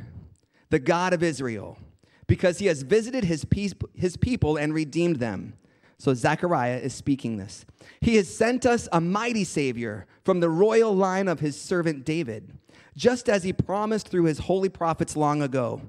the 0.70 0.78
God 0.78 1.12
of 1.12 1.22
Israel, 1.22 1.78
because 2.26 2.58
he 2.58 2.66
has 2.66 2.82
visited 2.82 3.24
his, 3.24 3.44
peace, 3.44 3.74
his 3.94 4.16
people 4.16 4.56
and 4.56 4.74
redeemed 4.74 5.16
them. 5.16 5.54
So 5.98 6.12
Zechariah 6.12 6.78
is 6.78 6.94
speaking 6.94 7.36
this. 7.36 7.64
He 8.00 8.16
has 8.16 8.34
sent 8.34 8.66
us 8.66 8.88
a 8.92 9.00
mighty 9.00 9.44
Savior 9.44 10.06
from 10.24 10.40
the 10.40 10.50
royal 10.50 10.94
line 10.94 11.28
of 11.28 11.40
his 11.40 11.58
servant 11.58 12.04
David, 12.04 12.52
just 12.96 13.28
as 13.28 13.44
he 13.44 13.52
promised 13.52 14.08
through 14.08 14.24
his 14.24 14.40
holy 14.40 14.68
prophets 14.68 15.16
long 15.16 15.40
ago. 15.40 15.80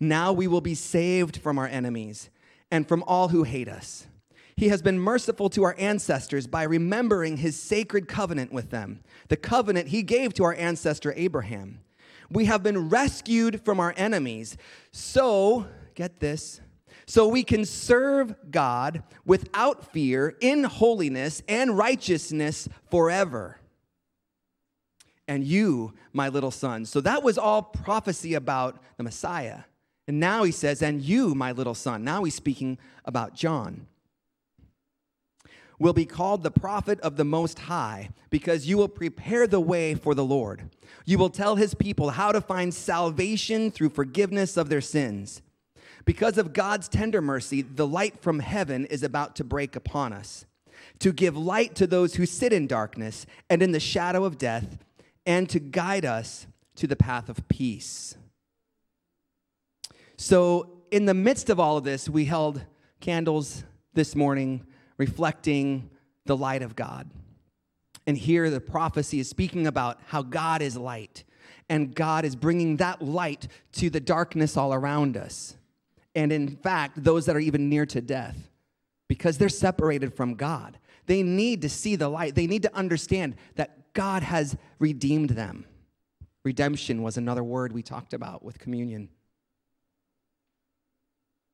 Now 0.00 0.32
we 0.32 0.46
will 0.46 0.60
be 0.60 0.74
saved 0.74 1.36
from 1.36 1.58
our 1.58 1.68
enemies 1.68 2.30
and 2.70 2.88
from 2.88 3.04
all 3.06 3.28
who 3.28 3.44
hate 3.44 3.68
us. 3.68 4.06
He 4.56 4.68
has 4.68 4.82
been 4.82 4.98
merciful 4.98 5.48
to 5.50 5.62
our 5.62 5.76
ancestors 5.78 6.48
by 6.48 6.64
remembering 6.64 7.36
his 7.36 7.60
sacred 7.60 8.08
covenant 8.08 8.52
with 8.52 8.70
them, 8.70 9.02
the 9.28 9.36
covenant 9.36 9.88
he 9.88 10.02
gave 10.02 10.34
to 10.34 10.44
our 10.44 10.54
ancestor 10.54 11.14
Abraham. 11.16 11.78
We 12.30 12.44
have 12.46 12.62
been 12.62 12.88
rescued 12.88 13.64
from 13.64 13.80
our 13.80 13.94
enemies. 13.96 14.56
So, 14.92 15.66
get 15.94 16.20
this 16.20 16.60
so 17.08 17.26
we 17.26 17.42
can 17.42 17.64
serve 17.64 18.34
God 18.50 19.02
without 19.24 19.92
fear 19.92 20.36
in 20.40 20.64
holiness 20.64 21.42
and 21.48 21.76
righteousness 21.76 22.68
forever. 22.90 23.58
And 25.26 25.42
you, 25.42 25.94
my 26.12 26.28
little 26.28 26.50
son. 26.50 26.84
So 26.84 27.00
that 27.00 27.22
was 27.22 27.38
all 27.38 27.62
prophecy 27.62 28.34
about 28.34 28.82
the 28.98 29.04
Messiah. 29.04 29.60
And 30.06 30.20
now 30.20 30.42
he 30.42 30.52
says, 30.52 30.82
and 30.82 31.00
you, 31.00 31.34
my 31.34 31.52
little 31.52 31.74
son. 31.74 32.04
Now 32.04 32.24
he's 32.24 32.34
speaking 32.34 32.78
about 33.06 33.34
John. 33.34 33.86
Will 35.78 35.92
be 35.92 36.06
called 36.06 36.42
the 36.42 36.50
prophet 36.50 36.98
of 37.00 37.16
the 37.16 37.24
Most 37.24 37.60
High, 37.60 38.10
because 38.30 38.66
you 38.66 38.76
will 38.76 38.88
prepare 38.88 39.46
the 39.46 39.60
way 39.60 39.94
for 39.94 40.14
the 40.14 40.24
Lord. 40.24 40.70
You 41.04 41.18
will 41.18 41.30
tell 41.30 41.56
his 41.56 41.74
people 41.74 42.10
how 42.10 42.32
to 42.32 42.40
find 42.40 42.74
salvation 42.74 43.70
through 43.70 43.90
forgiveness 43.90 44.56
of 44.56 44.68
their 44.68 44.80
sins 44.80 45.42
because 46.08 46.38
of 46.38 46.54
God's 46.54 46.88
tender 46.88 47.20
mercy, 47.20 47.60
the 47.60 47.86
light 47.86 48.18
from 48.22 48.38
heaven 48.38 48.86
is 48.86 49.02
about 49.02 49.36
to 49.36 49.44
break 49.44 49.76
upon 49.76 50.14
us, 50.14 50.46
to 51.00 51.12
give 51.12 51.36
light 51.36 51.74
to 51.74 51.86
those 51.86 52.14
who 52.14 52.24
sit 52.24 52.50
in 52.50 52.66
darkness 52.66 53.26
and 53.50 53.62
in 53.62 53.72
the 53.72 53.78
shadow 53.78 54.24
of 54.24 54.38
death, 54.38 54.78
and 55.26 55.50
to 55.50 55.58
guide 55.60 56.06
us 56.06 56.46
to 56.76 56.86
the 56.86 56.96
path 56.96 57.28
of 57.28 57.46
peace. 57.48 58.16
So, 60.16 60.80
in 60.90 61.04
the 61.04 61.12
midst 61.12 61.50
of 61.50 61.60
all 61.60 61.76
of 61.76 61.84
this, 61.84 62.08
we 62.08 62.24
held 62.24 62.64
candles 63.00 63.64
this 63.92 64.16
morning, 64.16 64.64
reflecting 64.98 65.90
the 66.26 66.36
light 66.36 66.62
of 66.62 66.76
God. 66.76 67.10
And 68.06 68.16
here 68.16 68.50
the 68.50 68.60
prophecy 68.60 69.20
is 69.20 69.28
speaking 69.28 69.66
about 69.66 70.00
how 70.06 70.22
God 70.22 70.60
is 70.60 70.76
light, 70.76 71.24
and 71.68 71.94
God 71.94 72.24
is 72.24 72.36
bringing 72.36 72.76
that 72.76 73.02
light 73.02 73.48
to 73.72 73.90
the 73.90 74.00
darkness 74.00 74.56
all 74.56 74.74
around 74.74 75.16
us. 75.16 75.56
And 76.14 76.32
in 76.32 76.56
fact, 76.56 77.02
those 77.02 77.26
that 77.26 77.36
are 77.36 77.40
even 77.40 77.68
near 77.68 77.86
to 77.86 78.00
death, 78.00 78.50
because 79.08 79.38
they're 79.38 79.48
separated 79.48 80.14
from 80.14 80.34
God. 80.34 80.78
They 81.06 81.22
need 81.22 81.62
to 81.62 81.68
see 81.68 81.96
the 81.96 82.08
light. 82.08 82.34
They 82.34 82.46
need 82.46 82.62
to 82.62 82.74
understand 82.74 83.36
that 83.54 83.94
God 83.94 84.22
has 84.22 84.56
redeemed 84.78 85.30
them. 85.30 85.64
Redemption 86.44 87.02
was 87.02 87.16
another 87.16 87.44
word 87.44 87.72
we 87.72 87.82
talked 87.82 88.12
about 88.14 88.44
with 88.44 88.58
communion. 88.58 89.08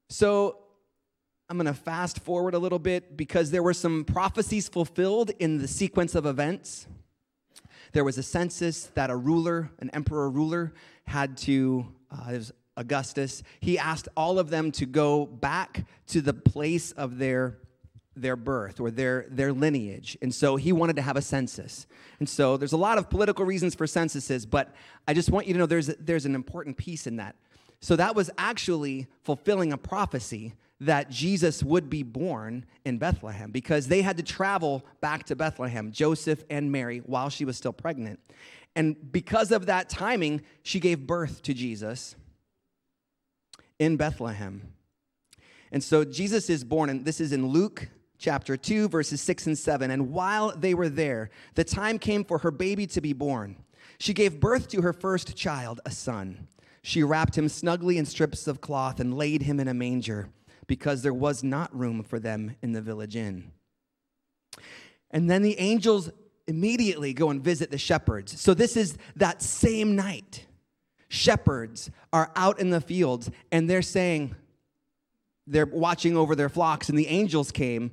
So 0.08 0.63
I'm 1.50 1.58
going 1.58 1.66
to 1.66 1.74
fast 1.74 2.20
forward 2.20 2.54
a 2.54 2.58
little 2.58 2.78
bit 2.78 3.18
because 3.18 3.50
there 3.50 3.62
were 3.62 3.74
some 3.74 4.04
prophecies 4.04 4.66
fulfilled 4.66 5.30
in 5.38 5.58
the 5.58 5.68
sequence 5.68 6.14
of 6.14 6.24
events. 6.24 6.86
There 7.92 8.02
was 8.02 8.16
a 8.16 8.22
census 8.22 8.86
that 8.94 9.10
a 9.10 9.16
ruler, 9.16 9.70
an 9.78 9.90
emperor 9.90 10.30
ruler, 10.30 10.72
had 11.06 11.36
to, 11.38 11.86
uh, 12.10 12.30
it 12.30 12.38
was 12.38 12.52
Augustus, 12.78 13.42
he 13.60 13.78
asked 13.78 14.08
all 14.16 14.38
of 14.38 14.48
them 14.48 14.72
to 14.72 14.86
go 14.86 15.26
back 15.26 15.84
to 16.08 16.20
the 16.20 16.32
place 16.32 16.92
of 16.92 17.18
their 17.18 17.58
their 18.16 18.36
birth 18.36 18.78
or 18.78 18.92
their, 18.92 19.26
their 19.28 19.52
lineage. 19.52 20.16
And 20.22 20.32
so 20.32 20.54
he 20.54 20.70
wanted 20.72 20.94
to 20.94 21.02
have 21.02 21.16
a 21.16 21.20
census. 21.20 21.88
And 22.20 22.28
so 22.28 22.56
there's 22.56 22.72
a 22.72 22.76
lot 22.76 22.96
of 22.96 23.10
political 23.10 23.44
reasons 23.44 23.74
for 23.74 23.88
censuses, 23.88 24.46
but 24.46 24.72
I 25.08 25.14
just 25.14 25.30
want 25.30 25.48
you 25.48 25.52
to 25.54 25.58
know 25.58 25.66
there's, 25.66 25.88
there's 25.88 26.24
an 26.24 26.36
important 26.36 26.76
piece 26.76 27.08
in 27.08 27.16
that. 27.16 27.34
So 27.80 27.96
that 27.96 28.14
was 28.14 28.30
actually 28.38 29.08
fulfilling 29.24 29.72
a 29.72 29.76
prophecy 29.76 30.54
that 30.81 31.11
Jesus 31.11 31.62
would 31.62 31.88
be 31.88 32.02
born 32.02 32.66
in 32.85 32.99
Bethlehem 32.99 33.50
because 33.50 33.87
they 33.87 34.02
had 34.02 34.16
to 34.16 34.23
travel 34.23 34.85
back 35.00 35.25
to 35.25 35.37
Bethlehem, 35.37 35.93
Joseph 35.93 36.45
and 36.50 36.71
Mary, 36.71 36.99
while 36.99 37.28
she 37.28 37.45
was 37.45 37.57
still 37.57 37.73
pregnant. 37.73 38.21
And 38.76 39.12
because 39.12 39.52
of 39.52 39.66
that 39.66 39.88
timing, 39.88 40.43
she 40.62 40.81
gave 40.81 41.07
birth 41.07 41.43
to 41.43 41.54
Jesus 41.54 42.16
in 43.78 43.97
Bethlehem. 43.97 44.73
And 45.71 45.83
so 45.83 46.04
Jesus 46.04 46.50
is 46.50 46.64
born, 46.64 46.90
and 46.90 47.04
this 47.04 47.21
is 47.21 47.33
in 47.33 47.47
Luke 47.47 47.88
chapter 48.19 48.57
2, 48.57 48.88
verses 48.88 49.21
6 49.21 49.47
and 49.47 49.59
7. 49.59 49.90
And 49.90 50.11
while 50.11 50.54
they 50.57 50.75
were 50.75 50.88
there, 50.88 51.31
the 51.54 51.64
time 51.64 51.99
came 51.99 52.25
for 52.25 52.38
her 52.38 52.50
baby 52.50 52.87
to 52.88 53.00
be 53.00 53.12
born. 53.12 53.57
She 53.99 54.12
gave 54.12 54.40
birth 54.40 54.69
to 54.69 54.83
her 54.83 54.93
first 54.93 55.37
child, 55.37 55.81
a 55.85 55.90
son. 55.90 56.49
She 56.83 57.02
wrapped 57.02 57.38
him 57.38 57.49
snugly 57.49 57.97
in 57.97 58.07
strips 58.07 58.47
of 58.47 58.61
cloth 58.61 58.99
and 58.99 59.16
laid 59.16 59.43
him 59.43 59.61
in 59.61 59.69
a 59.69 59.75
manger 59.75 60.28
because 60.66 61.02
there 61.02 61.14
was 61.14 61.42
not 61.42 61.76
room 61.76 62.02
for 62.02 62.18
them 62.18 62.56
in 62.62 62.73
the 62.73 62.83
village 62.83 63.16
inn. 63.16 63.52
And 65.11 65.30
then 65.30 65.42
the 65.42 65.59
angels 65.59 66.11
immediately 66.47 67.12
go 67.12 67.30
and 67.30 67.42
visit 67.42 67.71
the 67.71 67.78
shepherds. 67.78 68.40
So 68.40 68.54
this 68.54 68.76
is 68.76 68.99
that 69.16 69.42
same 69.42 69.97
night. 69.97 70.47
Shepherds 71.09 71.90
are 72.12 72.33
out 72.37 72.59
in 72.59 72.71
the 72.71 72.80
fields 72.80 73.30
and 73.52 73.68
they're 73.68 73.83
saying, 73.83 74.35
they're 75.47 75.66
watching 75.66 76.16
over 76.16 76.35
their 76.35 76.49
flocks, 76.49 76.88
and 76.88 76.99
the 76.99 77.06
angels 77.06 77.52
came. 77.52 77.92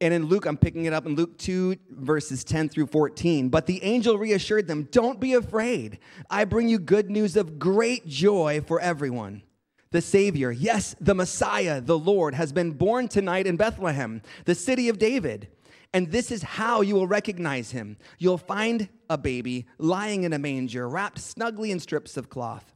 And 0.00 0.14
in 0.14 0.26
Luke, 0.26 0.46
I'm 0.46 0.56
picking 0.56 0.86
it 0.86 0.94
up 0.94 1.04
in 1.04 1.14
Luke 1.14 1.36
2, 1.36 1.76
verses 1.90 2.42
10 2.42 2.70
through 2.70 2.86
14. 2.86 3.50
But 3.50 3.66
the 3.66 3.82
angel 3.84 4.16
reassured 4.16 4.66
them, 4.66 4.88
Don't 4.90 5.20
be 5.20 5.34
afraid. 5.34 5.98
I 6.30 6.44
bring 6.44 6.68
you 6.68 6.78
good 6.78 7.10
news 7.10 7.36
of 7.36 7.58
great 7.58 8.06
joy 8.06 8.62
for 8.66 8.80
everyone. 8.80 9.42
The 9.90 10.00
Savior, 10.00 10.52
yes, 10.52 10.94
the 11.00 11.14
Messiah, 11.14 11.80
the 11.80 11.98
Lord, 11.98 12.34
has 12.34 12.52
been 12.52 12.70
born 12.70 13.08
tonight 13.08 13.46
in 13.46 13.56
Bethlehem, 13.56 14.22
the 14.44 14.54
city 14.54 14.88
of 14.88 14.98
David. 14.98 15.48
And 15.92 16.12
this 16.12 16.30
is 16.30 16.42
how 16.42 16.80
you 16.80 16.94
will 16.94 17.08
recognize 17.08 17.72
him. 17.72 17.96
You'll 18.18 18.38
find 18.38 18.88
a 19.10 19.18
baby 19.18 19.66
lying 19.78 20.22
in 20.22 20.32
a 20.32 20.38
manger, 20.38 20.88
wrapped 20.88 21.18
snugly 21.18 21.72
in 21.72 21.80
strips 21.80 22.16
of 22.16 22.30
cloth. 22.30 22.72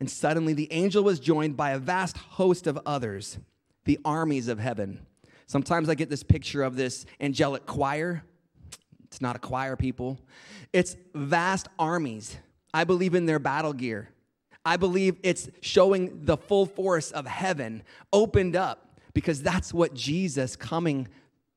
And 0.00 0.10
suddenly 0.10 0.54
the 0.54 0.72
angel 0.72 1.04
was 1.04 1.20
joined 1.20 1.56
by 1.56 1.72
a 1.72 1.78
vast 1.78 2.16
host 2.16 2.66
of 2.66 2.78
others, 2.86 3.38
the 3.84 3.98
armies 4.04 4.48
of 4.48 4.58
heaven. 4.58 5.00
Sometimes 5.48 5.88
I 5.88 5.96
get 5.96 6.08
this 6.08 6.22
picture 6.22 6.62
of 6.62 6.76
this 6.76 7.06
angelic 7.20 7.66
choir. 7.66 8.22
It's 9.06 9.20
not 9.20 9.34
a 9.34 9.40
choir, 9.40 9.74
people. 9.74 10.20
It's 10.72 10.96
vast 11.12 11.66
armies. 11.76 12.36
I 12.72 12.84
believe 12.84 13.16
in 13.16 13.26
their 13.26 13.40
battle 13.40 13.72
gear. 13.72 14.10
I 14.64 14.76
believe 14.76 15.16
it's 15.24 15.48
showing 15.60 16.24
the 16.24 16.36
full 16.36 16.66
force 16.66 17.10
of 17.10 17.26
heaven 17.26 17.82
opened 18.12 18.54
up 18.54 19.00
because 19.14 19.42
that's 19.42 19.74
what 19.74 19.94
Jesus 19.94 20.54
coming 20.54 21.08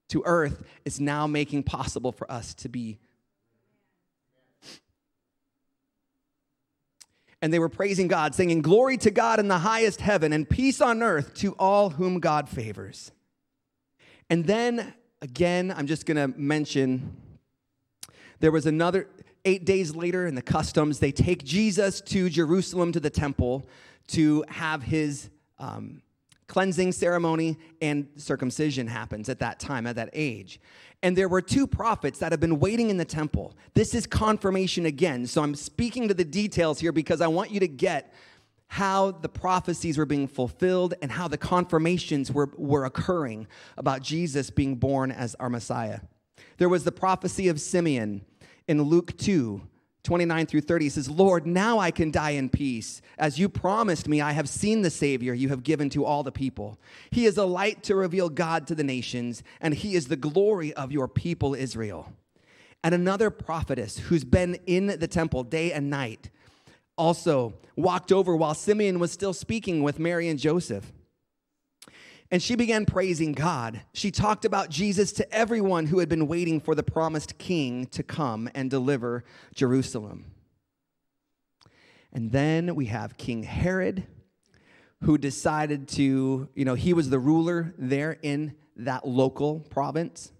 to 0.08 0.23
earth 0.25 0.63
is 0.86 0.99
now 0.99 1.27
making 1.27 1.63
possible 1.63 2.12
for 2.12 2.32
us 2.32 2.56
to 2.56 2.69
be 2.69 2.97
and 7.41 7.51
they 7.51 7.60
were 7.60 7.69
praising 7.69 8.08
God, 8.08 8.36
singing, 8.36 8.62
Glory 8.62 8.97
to 8.97 9.12
God 9.12 9.39
in 9.39 9.47
the 9.47 9.58
highest 9.58 9.99
heaven 10.01 10.32
and 10.32 10.47
peace 10.47 10.80
on 10.80 11.01
earth 11.01 11.34
to 11.36 11.54
all 11.54 11.89
whom 11.89 12.19
God 12.19 12.47
favors. 12.47 13.12
And 14.32 14.46
then 14.46 14.94
again, 15.22 15.74
I'm 15.76 15.88
just 15.88 16.06
gonna 16.06 16.30
mention 16.30 17.17
there 18.39 18.50
was 18.50 18.65
another 18.65 19.10
eight 19.44 19.65
days 19.65 19.94
later 19.94 20.26
in 20.26 20.36
the 20.36 20.41
customs, 20.41 21.00
they 21.00 21.12
take 21.12 21.44
Jesus 21.44 22.00
to 22.00 22.30
Jerusalem 22.30 22.94
to 22.94 23.02
the 23.02 23.10
temple 23.10 23.67
to 24.08 24.46
have 24.48 24.84
his 24.84 25.30
um, 25.60 26.02
cleansing 26.48 26.94
ceremony 26.94 27.58
and 27.82 28.08
circumcision 28.15 28.88
happens 28.88 29.28
at 29.28 29.39
that 29.39 29.60
time, 29.60 29.86
at 29.86 29.98
that 29.98 30.10
age. 30.13 30.62
And 31.04 31.17
there 31.17 31.28
were 31.28 31.41
two 31.41 31.67
prophets 31.67 32.20
that 32.20 32.32
have 32.32 32.39
been 32.39 32.58
waiting 32.58 32.89
in 32.89 32.96
the 32.96 33.04
temple. 33.04 33.58
This 33.74 33.94
is 33.94 34.08
confirmation 34.08 34.86
again. 34.86 35.28
So 35.28 35.44
I'm 35.44 35.56
speaking 35.56 36.08
to 36.08 36.13
the 36.13 36.24
details 36.24 36.80
here 36.80 36.94
because 36.94 37.20
I 37.20 37.28
want 37.28 37.52
you 37.52 37.60
to 37.60 37.67
get 37.67 38.13
how 38.71 39.12
the 39.12 39.27
prophecies 39.27 39.97
were 39.97 40.05
being 40.05 40.29
fulfilled 40.29 40.93
and 41.01 41.12
how 41.12 41.27
the 41.27 41.38
confirmations 41.38 42.31
were, 42.31 42.49
were 42.55 42.86
occurring 42.86 43.45
about 43.75 44.01
Jesus 44.01 44.49
being 44.49 44.77
born 44.77 45.12
as 45.12 45.36
our 45.41 45.49
Messiah. 45.49 45.99
There 46.57 46.69
was 46.69 46.86
the 46.86 46.91
prophecy 46.93 47.49
of 47.49 47.60
Simeon 47.60 48.23
in 48.69 48.81
Luke 48.81 49.17
2, 49.17 49.62
29 50.03 50.45
through 50.45 50.62
30 50.62 50.88
says, 50.88 51.10
Lord, 51.10 51.45
now 51.45 51.79
I 51.79 51.91
can 51.91 52.12
die 52.12 52.29
in 52.29 52.47
peace. 52.47 53.01
As 53.17 53.38
you 53.38 53.49
promised 53.49 54.07
me, 54.07 54.21
I 54.21 54.31
have 54.31 54.47
seen 54.47 54.84
the 54.84 54.89
Savior 54.89 55.34
you 55.34 55.49
have 55.49 55.63
given 55.63 55.89
to 55.89 56.05
all 56.05 56.23
the 56.23 56.31
people. 56.31 56.79
He 57.12 57.25
is 57.25 57.38
a 57.38 57.43
light 57.43 57.84
to 57.84 57.95
reveal 57.95 58.29
God 58.29 58.67
to 58.67 58.75
the 58.75 58.86
nations, 58.86 59.43
and 59.60 59.73
he 59.73 59.95
is 59.95 60.07
the 60.07 60.15
glory 60.15 60.73
of 60.75 60.93
your 60.93 61.10
people, 61.10 61.55
Israel. 61.55 62.13
And 62.86 62.95
another 62.95 63.31
prophetess 63.31 63.97
who's 63.97 64.23
been 64.23 64.57
in 64.65 64.88
the 64.88 65.10
temple 65.10 65.43
day 65.43 65.73
and 65.73 65.89
night 65.89 66.29
also 67.01 67.55
walked 67.75 68.11
over 68.11 68.35
while 68.35 68.53
Simeon 68.53 68.99
was 68.99 69.11
still 69.11 69.33
speaking 69.33 69.81
with 69.81 69.97
Mary 69.97 70.29
and 70.29 70.37
Joseph. 70.37 70.93
And 72.29 72.41
she 72.41 72.55
began 72.55 72.85
praising 72.85 73.33
God. 73.33 73.81
She 73.93 74.11
talked 74.11 74.45
about 74.45 74.69
Jesus 74.69 75.11
to 75.13 75.33
everyone 75.33 75.87
who 75.87 75.97
had 75.99 76.07
been 76.07 76.27
waiting 76.27 76.61
for 76.61 76.75
the 76.75 76.83
promised 76.83 77.39
king 77.39 77.87
to 77.87 78.03
come 78.03 78.49
and 78.53 78.69
deliver 78.69 79.25
Jerusalem. 79.55 80.25
And 82.13 82.31
then 82.31 82.75
we 82.75 82.85
have 82.85 83.17
King 83.17 83.43
Herod, 83.43 84.05
who 85.03 85.17
decided 85.17 85.87
to, 85.89 86.49
you 86.53 86.65
know, 86.65 86.75
he 86.75 86.93
was 86.93 87.09
the 87.09 87.19
ruler 87.19 87.73
there 87.77 88.17
in 88.21 88.55
that 88.75 89.07
local 89.07 89.59
province. 89.59 90.31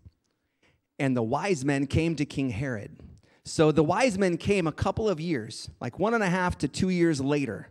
And 1.00 1.18
the 1.18 1.24
wise 1.24 1.66
men 1.66 1.88
came 1.88 2.16
to 2.18 2.26
King 2.26 2.52
Herod. 2.52 2.98
So 3.44 3.72
the 3.72 3.84
wise 3.84 4.18
men 4.18 4.38
came 4.38 4.68
a 4.68 4.72
couple 4.72 5.10
of 5.10 5.20
years, 5.20 5.70
like 5.80 6.00
one 6.00 6.14
and 6.14 6.24
a 6.24 6.30
half 6.30 6.58
to 6.60 6.68
two 6.68 6.90
years 6.90 7.20
later. 7.20 7.70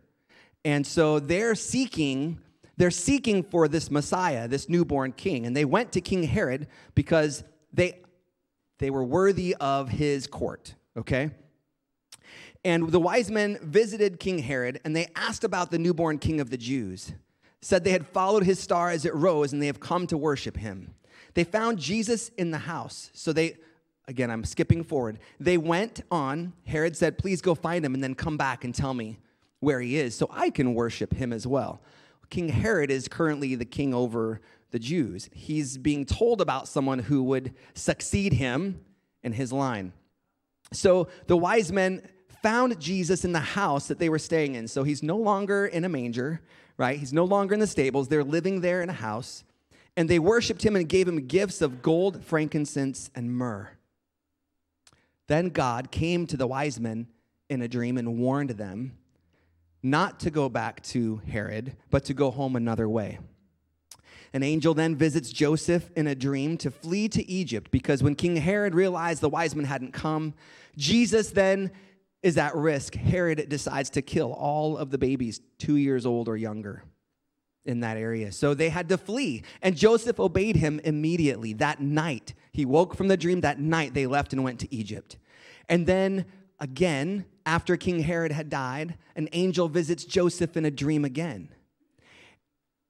And 0.64 0.86
so 0.86 1.20
they're 1.20 1.54
seeking 1.54 2.40
they're 2.80 2.90
seeking 2.90 3.42
for 3.42 3.68
this 3.68 3.90
Messiah, 3.90 4.48
this 4.48 4.66
newborn 4.66 5.12
king. 5.12 5.44
And 5.44 5.54
they 5.54 5.66
went 5.66 5.92
to 5.92 6.00
King 6.00 6.22
Herod 6.22 6.66
because 6.94 7.44
they, 7.74 7.98
they 8.78 8.88
were 8.88 9.04
worthy 9.04 9.54
of 9.60 9.90
his 9.90 10.26
court, 10.26 10.74
okay? 10.96 11.30
And 12.64 12.90
the 12.90 12.98
wise 12.98 13.30
men 13.30 13.58
visited 13.60 14.18
King 14.18 14.38
Herod 14.38 14.80
and 14.82 14.96
they 14.96 15.08
asked 15.14 15.44
about 15.44 15.70
the 15.70 15.78
newborn 15.78 16.18
king 16.18 16.40
of 16.40 16.48
the 16.48 16.56
Jews. 16.56 17.12
Said 17.60 17.84
they 17.84 17.90
had 17.90 18.06
followed 18.06 18.44
his 18.44 18.58
star 18.58 18.88
as 18.88 19.04
it 19.04 19.14
rose 19.14 19.52
and 19.52 19.60
they 19.60 19.66
have 19.66 19.80
come 19.80 20.06
to 20.06 20.16
worship 20.16 20.56
him. 20.56 20.94
They 21.34 21.44
found 21.44 21.78
Jesus 21.78 22.30
in 22.38 22.50
the 22.50 22.58
house. 22.58 23.10
So 23.12 23.34
they, 23.34 23.58
again, 24.10 24.30
I'm 24.30 24.44
skipping 24.44 24.82
forward. 24.82 25.20
They 25.38 25.56
went 25.56 26.02
on. 26.10 26.52
Herod 26.66 26.96
said, 26.96 27.16
Please 27.16 27.40
go 27.40 27.54
find 27.54 27.84
him 27.84 27.94
and 27.94 28.02
then 28.02 28.14
come 28.14 28.36
back 28.36 28.64
and 28.64 28.74
tell 28.74 28.92
me 28.92 29.18
where 29.60 29.80
he 29.80 29.96
is 29.96 30.14
so 30.14 30.28
I 30.30 30.50
can 30.50 30.74
worship 30.74 31.14
him 31.14 31.32
as 31.32 31.46
well. 31.46 31.80
King 32.28 32.48
Herod 32.48 32.90
is 32.90 33.08
currently 33.08 33.54
the 33.54 33.64
king 33.64 33.94
over 33.94 34.40
the 34.70 34.78
Jews. 34.78 35.30
He's 35.32 35.78
being 35.78 36.04
told 36.04 36.40
about 36.40 36.68
someone 36.68 36.98
who 36.98 37.22
would 37.24 37.54
succeed 37.74 38.32
him 38.32 38.80
in 39.22 39.32
his 39.32 39.52
line. 39.52 39.92
So 40.72 41.08
the 41.26 41.36
wise 41.36 41.72
men 41.72 42.02
found 42.42 42.80
Jesus 42.80 43.24
in 43.24 43.32
the 43.32 43.40
house 43.40 43.88
that 43.88 43.98
they 43.98 44.08
were 44.08 44.18
staying 44.18 44.54
in. 44.54 44.68
So 44.68 44.82
he's 44.82 45.02
no 45.02 45.16
longer 45.16 45.66
in 45.66 45.84
a 45.84 45.88
manger, 45.88 46.40
right? 46.76 46.98
He's 46.98 47.12
no 47.12 47.24
longer 47.24 47.54
in 47.54 47.60
the 47.60 47.66
stables. 47.66 48.08
They're 48.08 48.24
living 48.24 48.60
there 48.60 48.82
in 48.82 48.88
a 48.88 48.94
house. 48.94 49.44
And 49.96 50.08
they 50.08 50.18
worshiped 50.18 50.64
him 50.64 50.76
and 50.76 50.88
gave 50.88 51.06
him 51.06 51.26
gifts 51.26 51.60
of 51.60 51.82
gold, 51.82 52.24
frankincense, 52.24 53.10
and 53.14 53.34
myrrh. 53.34 53.70
Then 55.30 55.50
God 55.50 55.92
came 55.92 56.26
to 56.26 56.36
the 56.36 56.48
wise 56.48 56.80
men 56.80 57.06
in 57.48 57.62
a 57.62 57.68
dream 57.68 57.98
and 57.98 58.18
warned 58.18 58.50
them 58.50 58.98
not 59.80 60.18
to 60.20 60.30
go 60.30 60.48
back 60.48 60.82
to 60.86 61.22
Herod, 61.28 61.76
but 61.88 62.04
to 62.06 62.14
go 62.14 62.32
home 62.32 62.56
another 62.56 62.88
way. 62.88 63.20
An 64.32 64.42
angel 64.42 64.74
then 64.74 64.96
visits 64.96 65.30
Joseph 65.30 65.88
in 65.94 66.08
a 66.08 66.16
dream 66.16 66.58
to 66.58 66.70
flee 66.72 67.06
to 67.10 67.24
Egypt 67.30 67.70
because 67.70 68.02
when 68.02 68.16
King 68.16 68.34
Herod 68.34 68.74
realized 68.74 69.20
the 69.20 69.28
wise 69.28 69.54
men 69.54 69.66
hadn't 69.66 69.92
come, 69.92 70.34
Jesus 70.76 71.30
then 71.30 71.70
is 72.24 72.36
at 72.36 72.56
risk. 72.56 72.96
Herod 72.96 73.48
decides 73.48 73.90
to 73.90 74.02
kill 74.02 74.32
all 74.32 74.76
of 74.76 74.90
the 74.90 74.98
babies 74.98 75.40
two 75.58 75.76
years 75.76 76.06
old 76.06 76.26
or 76.26 76.36
younger 76.36 76.82
in 77.64 77.80
that 77.80 77.96
area. 77.96 78.32
So 78.32 78.54
they 78.54 78.68
had 78.68 78.88
to 78.88 78.98
flee, 78.98 79.42
and 79.62 79.76
Joseph 79.76 80.18
obeyed 80.18 80.56
him 80.56 80.80
immediately. 80.84 81.52
That 81.54 81.80
night, 81.80 82.34
he 82.52 82.64
woke 82.64 82.94
from 82.94 83.08
the 83.08 83.16
dream. 83.16 83.42
That 83.42 83.60
night, 83.60 83.94
they 83.94 84.06
left 84.06 84.32
and 84.32 84.42
went 84.42 84.60
to 84.60 84.74
Egypt. 84.74 85.16
And 85.68 85.86
then 85.86 86.24
again, 86.58 87.26
after 87.46 87.76
King 87.76 88.00
Herod 88.00 88.32
had 88.32 88.48
died, 88.48 88.96
an 89.16 89.28
angel 89.32 89.68
visits 89.68 90.04
Joseph 90.04 90.56
in 90.56 90.64
a 90.64 90.70
dream 90.70 91.04
again. 91.04 91.48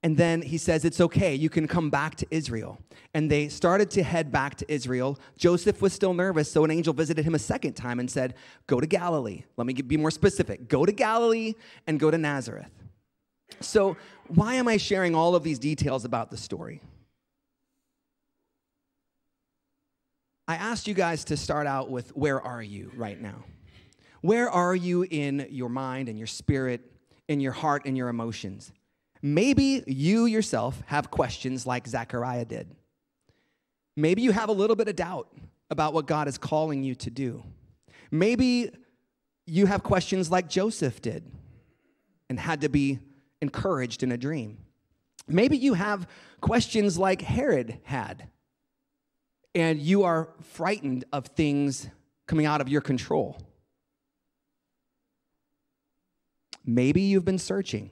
And 0.03 0.17
then 0.17 0.41
he 0.41 0.57
says, 0.57 0.85
It's 0.85 1.01
okay, 1.01 1.35
you 1.35 1.51
can 1.51 1.69
come 1.69 1.91
back 1.91 2.15
to 2.17 2.27
Israel. 2.31 2.79
And 3.13 3.31
they 3.31 3.49
started 3.49 3.91
to 3.93 4.03
head 4.03 4.33
back 4.33 4.55
to 4.57 4.73
Israel. 4.73 5.19
Joseph 5.37 5.83
was 5.83 5.93
still 5.93 6.15
nervous, 6.15 6.51
so 6.51 6.65
an 6.65 6.71
angel 6.71 6.95
visited 6.95 7.25
him 7.25 7.35
a 7.35 7.39
second 7.39 7.75
time 7.75 8.01
and 8.01 8.11
said, 8.11 8.35
Go 8.67 8.81
to 8.81 8.87
Galilee. 8.87 9.45
Let 9.57 9.67
me 9.67 9.75
be 9.75 9.97
more 9.97 10.11
specific. 10.11 10.69
Go 10.69 10.87
to 10.87 10.93
Galilee 10.93 11.55
and 11.87 12.01
go 12.01 12.11
to 12.11 12.17
Nazareth. 12.17 12.71
So, 13.61 13.97
why 14.29 14.55
am 14.55 14.69
I 14.69 14.77
sharing 14.77 15.15
all 15.15 15.35
of 15.35 15.43
these 15.43 15.59
details 15.59 16.05
about 16.05 16.31
the 16.31 16.37
story? 16.37 16.81
I 20.47 20.55
asked 20.55 20.89
you 20.89 20.95
guys 20.95 21.25
to 21.27 21.37
start 21.37 21.67
out 21.67 21.91
with 21.91 22.11
where 22.17 22.41
are 22.41 22.63
you 22.63 22.91
right 22.97 23.21
now? 23.21 23.45
Where 24.21 24.51
are 24.51 24.75
you 24.75 25.07
in 25.09 25.47
your 25.51 25.69
mind 25.69 26.09
and 26.09 26.19
your 26.19 26.27
spirit, 26.27 26.81
in 27.29 27.41
your 27.41 27.53
heart 27.53 27.83
and 27.87 27.97
your 27.97 28.09
emotions? 28.09 28.73
Maybe 29.23 29.85
you 29.87 30.27
yourself 30.27 30.83
have 30.87 31.11
questions 31.11 31.67
like 31.67 31.87
Zechariah 31.87 32.45
did. 32.45 32.69
Maybe 33.97 34.23
you 34.23 34.33
have 34.33 34.49
a 34.49 34.53
little 34.53 34.77
bit 34.77 34.89
of 34.89 34.97
doubt 34.97 35.29
about 35.71 35.95
what 35.95 36.07
God 36.07 36.27
is 36.27 36.39
calling 36.39 36.83
you 36.83 36.95
to 36.97 37.11
do. 37.11 37.45
Maybe 38.11 38.71
you 39.47 39.67
have 39.67 39.83
questions 39.83 40.31
like 40.31 40.49
Joseph 40.49 41.01
did 41.01 41.25
and 42.29 42.41
had 42.41 42.63
to 42.63 42.69
be 42.69 42.99
encouraged 43.41 44.03
in 44.03 44.13
a 44.13 44.19
dream. 44.19 44.59
Maybe 45.29 45.57
you 45.57 45.75
have 45.75 46.07
questions 46.41 46.99
like 46.99 47.23
Herod 47.23 47.79
had, 47.85 48.29
and 49.55 49.79
you 49.79 50.05
are 50.05 50.31
frightened 50.43 51.05
of 51.13 51.27
things 51.27 51.89
coming 52.27 52.47
out 52.47 52.61
of 52.61 52.69
your 52.69 52.81
control. 52.81 53.41
Maybe 56.65 57.03
you've 57.03 57.25
been 57.25 57.39
searching 57.39 57.91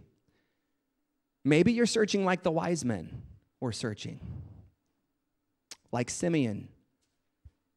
Maybe 1.49 1.73
you're 1.73 1.87
searching 1.87 2.27
like 2.27 2.43
the 2.43 2.51
wise 2.51 2.85
men 2.85 3.23
were 3.59 3.73
searching, 3.73 4.21
like 5.91 6.11
Simeon, 6.11 6.69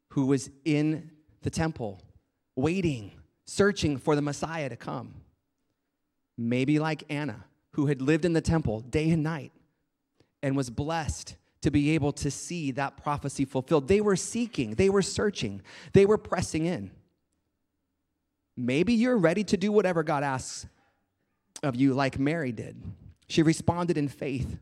who 0.10 0.26
was 0.26 0.50
in 0.66 1.10
the 1.42 1.50
temple, 1.50 2.02
waiting, 2.58 3.14
searching 3.46 3.98
for 3.98 4.18
the 4.18 4.22
Messiah 4.22 4.68
to 4.68 4.76
come. 4.76 5.14
Maybe 6.38 6.80
like 6.80 7.04
Anna, 7.10 7.46
who 7.74 7.88
had 7.88 8.02
lived 8.02 8.26
in 8.26 8.34
the 8.34 8.42
temple 8.42 8.82
day 8.82 9.10
and 9.10 9.24
night 9.24 9.52
and 10.44 10.56
was 10.56 10.70
blessed 10.70 11.36
to 11.62 11.72
be 11.72 11.92
able 11.92 12.12
to 12.12 12.32
see 12.32 12.72
that 12.72 12.98
prophecy 12.98 13.46
fulfilled. 13.46 13.88
They 13.88 14.02
were 14.02 14.16
seeking, 14.16 14.76
they 14.76 14.90
were 14.90 15.02
searching, 15.02 15.62
they 15.94 16.06
were 16.06 16.18
pressing 16.18 16.66
in. 16.66 16.92
Maybe 18.58 18.94
you're 18.94 19.18
ready 19.18 19.44
to 19.46 19.58
do 19.58 19.72
whatever 19.72 20.04
God 20.04 20.24
asks 20.24 20.66
of 21.64 21.76
you, 21.76 21.94
like 21.94 22.20
Mary 22.20 22.52
did. 22.52 22.82
She 23.28 23.44
responded 23.44 23.98
in 23.98 24.08
faith 24.08 24.58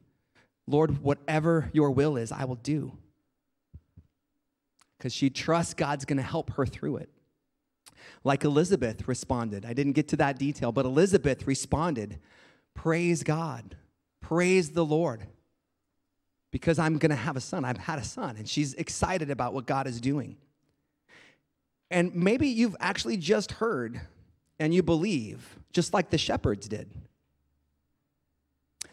Lord, 0.69 1.01
whatever 1.01 1.71
your 1.73 1.89
will 1.89 2.15
is, 2.15 2.31
I 2.31 2.45
will 2.45 2.53
do. 2.55 2.95
Because 4.97 5.11
she 5.11 5.31
trusts 5.31 5.73
God's 5.73 6.05
going 6.05 6.17
to 6.17 6.23
help 6.23 6.51
her 6.51 6.65
through 6.65 6.97
it. 6.97 7.09
Like 8.23 8.43
Elizabeth 8.43 9.07
responded. 9.07 9.65
I 9.65 9.73
didn't 9.73 9.93
get 9.93 10.09
to 10.09 10.17
that 10.17 10.37
detail, 10.37 10.71
but 10.71 10.85
Elizabeth 10.85 11.47
responded 11.47 12.19
Praise 12.79 13.23
God, 13.23 13.75
praise 14.21 14.69
the 14.69 14.85
Lord. 14.85 15.27
Because 16.49 16.79
I'm 16.79 16.97
going 16.97 17.09
to 17.09 17.15
have 17.17 17.35
a 17.35 17.41
son. 17.41 17.65
I've 17.65 17.77
had 17.77 17.99
a 17.99 18.05
son, 18.05 18.37
and 18.37 18.47
she's 18.47 18.73
excited 18.75 19.29
about 19.29 19.53
what 19.53 19.65
God 19.65 19.85
is 19.85 19.99
doing. 19.99 20.37
And 21.91 22.15
maybe 22.15 22.47
you've 22.47 22.77
actually 22.79 23.17
just 23.17 23.51
heard 23.51 23.99
and 24.59 24.73
you 24.73 24.81
believe, 24.81 25.59
just 25.73 25.93
like 25.93 26.09
the 26.09 26.17
shepherds 26.17 26.69
did. 26.69 26.89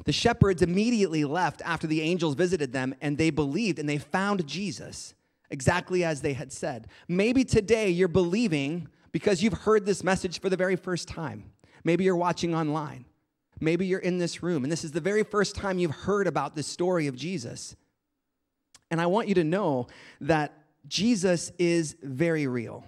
The 0.05 0.13
shepherds 0.13 0.63
immediately 0.63 1.25
left 1.25 1.63
after 1.65 1.87
the 1.87 2.03
angels 2.03 2.35
visited 2.35 2.73
them, 2.73 2.93
and 3.01 3.17
they 3.17 3.31
believed 3.31 3.79
and 3.79 3.89
they 3.89 3.99
found 3.99 4.49
Jesus 4.49 5.15
exactly 5.49 6.03
as 6.03 6.23
they 6.23 6.33
had 6.33 6.53
said. 6.53 6.89
Maybe 7.07 7.45
today 7.45 7.91
you're 7.91 8.09
believing 8.09 8.89
because 9.13 9.45
you've 9.45 9.53
heard 9.53 9.87
this 9.87 10.03
message 10.03 10.41
for 10.41 10.49
the 10.49 10.57
very 10.57 10.75
first 10.75 11.07
time. 11.07 11.53
Maybe 11.85 12.03
you're 12.03 12.17
watching 12.17 12.53
online. 12.53 13.05
Maybe 13.61 13.87
you're 13.87 13.99
in 13.99 14.19
this 14.19 14.43
room, 14.43 14.65
and 14.65 14.73
this 14.73 14.85
is 14.85 14.93
the 14.93 15.01
very 15.01 15.23
first 15.23 15.55
time 15.55 15.79
you've 15.79 15.91
heard 15.91 16.27
about 16.27 16.55
this 16.55 16.67
story 16.67 17.07
of 17.07 17.17
Jesus. 17.17 17.75
And 18.91 19.01
I 19.01 19.07
want 19.07 19.29
you 19.29 19.35
to 19.37 19.45
know 19.45 19.89
that 20.21 20.53
Jesus 20.87 21.51
is 21.59 21.97
very 22.03 22.47
real. 22.47 22.85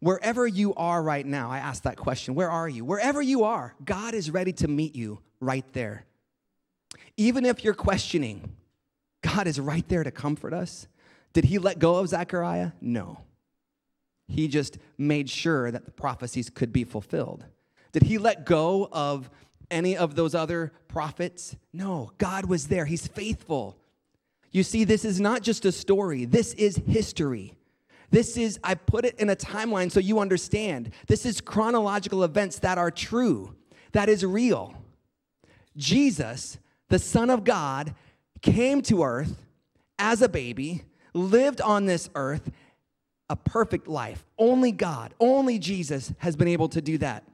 Wherever 0.00 0.46
you 0.46 0.74
are 0.74 1.02
right 1.02 1.26
now, 1.26 1.50
I 1.50 1.58
ask 1.58 1.82
that 1.82 1.96
question 1.96 2.34
where 2.34 2.50
are 2.50 2.68
you? 2.68 2.84
Wherever 2.84 3.20
you 3.20 3.44
are, 3.44 3.74
God 3.84 4.14
is 4.14 4.30
ready 4.30 4.52
to 4.54 4.68
meet 4.68 4.94
you 4.94 5.20
right 5.40 5.64
there. 5.72 6.04
Even 7.16 7.44
if 7.44 7.64
you're 7.64 7.74
questioning, 7.74 8.56
God 9.22 9.46
is 9.46 9.58
right 9.58 9.86
there 9.88 10.04
to 10.04 10.10
comfort 10.10 10.52
us. 10.52 10.86
Did 11.32 11.46
he 11.46 11.58
let 11.58 11.78
go 11.78 11.96
of 11.96 12.08
Zechariah? 12.08 12.72
No. 12.80 13.20
He 14.28 14.48
just 14.48 14.78
made 14.98 15.30
sure 15.30 15.70
that 15.70 15.84
the 15.84 15.90
prophecies 15.90 16.50
could 16.50 16.72
be 16.72 16.84
fulfilled. 16.84 17.44
Did 17.96 18.02
he 18.02 18.18
let 18.18 18.44
go 18.44 18.90
of 18.92 19.30
any 19.70 19.96
of 19.96 20.16
those 20.16 20.34
other 20.34 20.70
prophets? 20.86 21.56
No. 21.72 22.12
God 22.18 22.44
was 22.44 22.68
there. 22.68 22.84
He's 22.84 23.06
faithful. 23.06 23.74
You 24.50 24.64
see, 24.64 24.84
this 24.84 25.02
is 25.02 25.18
not 25.18 25.40
just 25.40 25.64
a 25.64 25.72
story, 25.72 26.26
this 26.26 26.52
is 26.52 26.76
history. 26.86 27.54
This 28.10 28.36
is, 28.36 28.60
I 28.62 28.74
put 28.74 29.06
it 29.06 29.18
in 29.18 29.30
a 29.30 29.34
timeline 29.34 29.90
so 29.90 29.98
you 29.98 30.20
understand. 30.20 30.90
This 31.06 31.24
is 31.24 31.40
chronological 31.40 32.22
events 32.22 32.58
that 32.58 32.76
are 32.76 32.90
true, 32.90 33.54
that 33.92 34.10
is 34.10 34.26
real. 34.26 34.74
Jesus, 35.74 36.58
the 36.90 36.98
Son 36.98 37.30
of 37.30 37.44
God, 37.44 37.94
came 38.42 38.82
to 38.82 39.04
earth 39.04 39.42
as 39.98 40.20
a 40.20 40.28
baby, 40.28 40.82
lived 41.14 41.62
on 41.62 41.86
this 41.86 42.10
earth 42.14 42.50
a 43.30 43.36
perfect 43.36 43.88
life. 43.88 44.22
Only 44.36 44.70
God, 44.70 45.14
only 45.18 45.58
Jesus 45.58 46.12
has 46.18 46.36
been 46.36 46.48
able 46.48 46.68
to 46.68 46.82
do 46.82 46.98
that. 46.98 47.24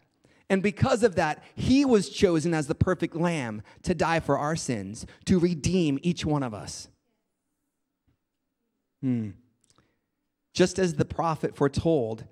And 0.53 0.63
because 0.63 1.03
of 1.03 1.15
that, 1.15 1.43
he 1.55 1.87
was 1.87 2.11
chosen 2.11 2.53
as 2.53 2.67
the 2.67 2.75
perfect 2.75 3.17
lamb 3.17 3.63
to 3.85 3.95
die 3.95 4.21
for 4.21 4.37
our 4.37 4.55
sins, 4.55 5.07
to 5.25 5.39
redeem 5.39 5.99
each 6.03 6.27
one 6.27 6.43
of 6.43 6.53
us. 6.53 6.89
Hmm. 9.01 9.31
Just 10.53 10.79
as 10.79 10.93
the 10.93 11.07
prophet 11.07 11.57
foretold 11.57 12.27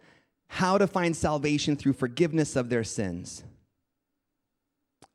how 0.48 0.76
to 0.76 0.86
find 0.86 1.16
salvation 1.16 1.76
through 1.76 1.94
forgiveness 1.94 2.56
of 2.56 2.68
their 2.68 2.84
sins. 2.84 3.42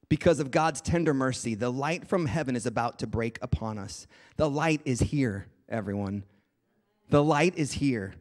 Because 0.09 0.39
of 0.39 0.49
God's 0.49 0.81
tender 0.81 1.13
mercy, 1.13 1.53
the 1.53 1.71
light 1.71 2.07
from 2.07 2.25
heaven 2.25 2.55
is 2.55 2.65
about 2.65 2.97
to 2.97 3.05
break 3.05 3.37
upon 3.39 3.77
us. 3.77 4.07
The 4.37 4.49
light 4.49 4.81
is 4.83 4.99
here, 4.99 5.45
everyone. 5.69 6.23
The 7.11 7.23
light 7.23 7.53
is 7.55 7.73
here 7.73 8.15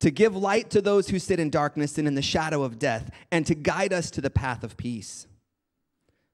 to 0.00 0.10
give 0.10 0.36
light 0.36 0.70
to 0.70 0.80
those 0.80 1.08
who 1.08 1.18
sit 1.18 1.40
in 1.40 1.50
darkness 1.50 1.98
and 1.98 2.06
in 2.06 2.14
the 2.14 2.22
shadow 2.22 2.62
of 2.62 2.78
death, 2.78 3.10
and 3.30 3.46
to 3.46 3.54
guide 3.54 3.92
us 3.92 4.10
to 4.12 4.20
the 4.20 4.30
path 4.30 4.62
of 4.62 4.76
peace. 4.76 5.26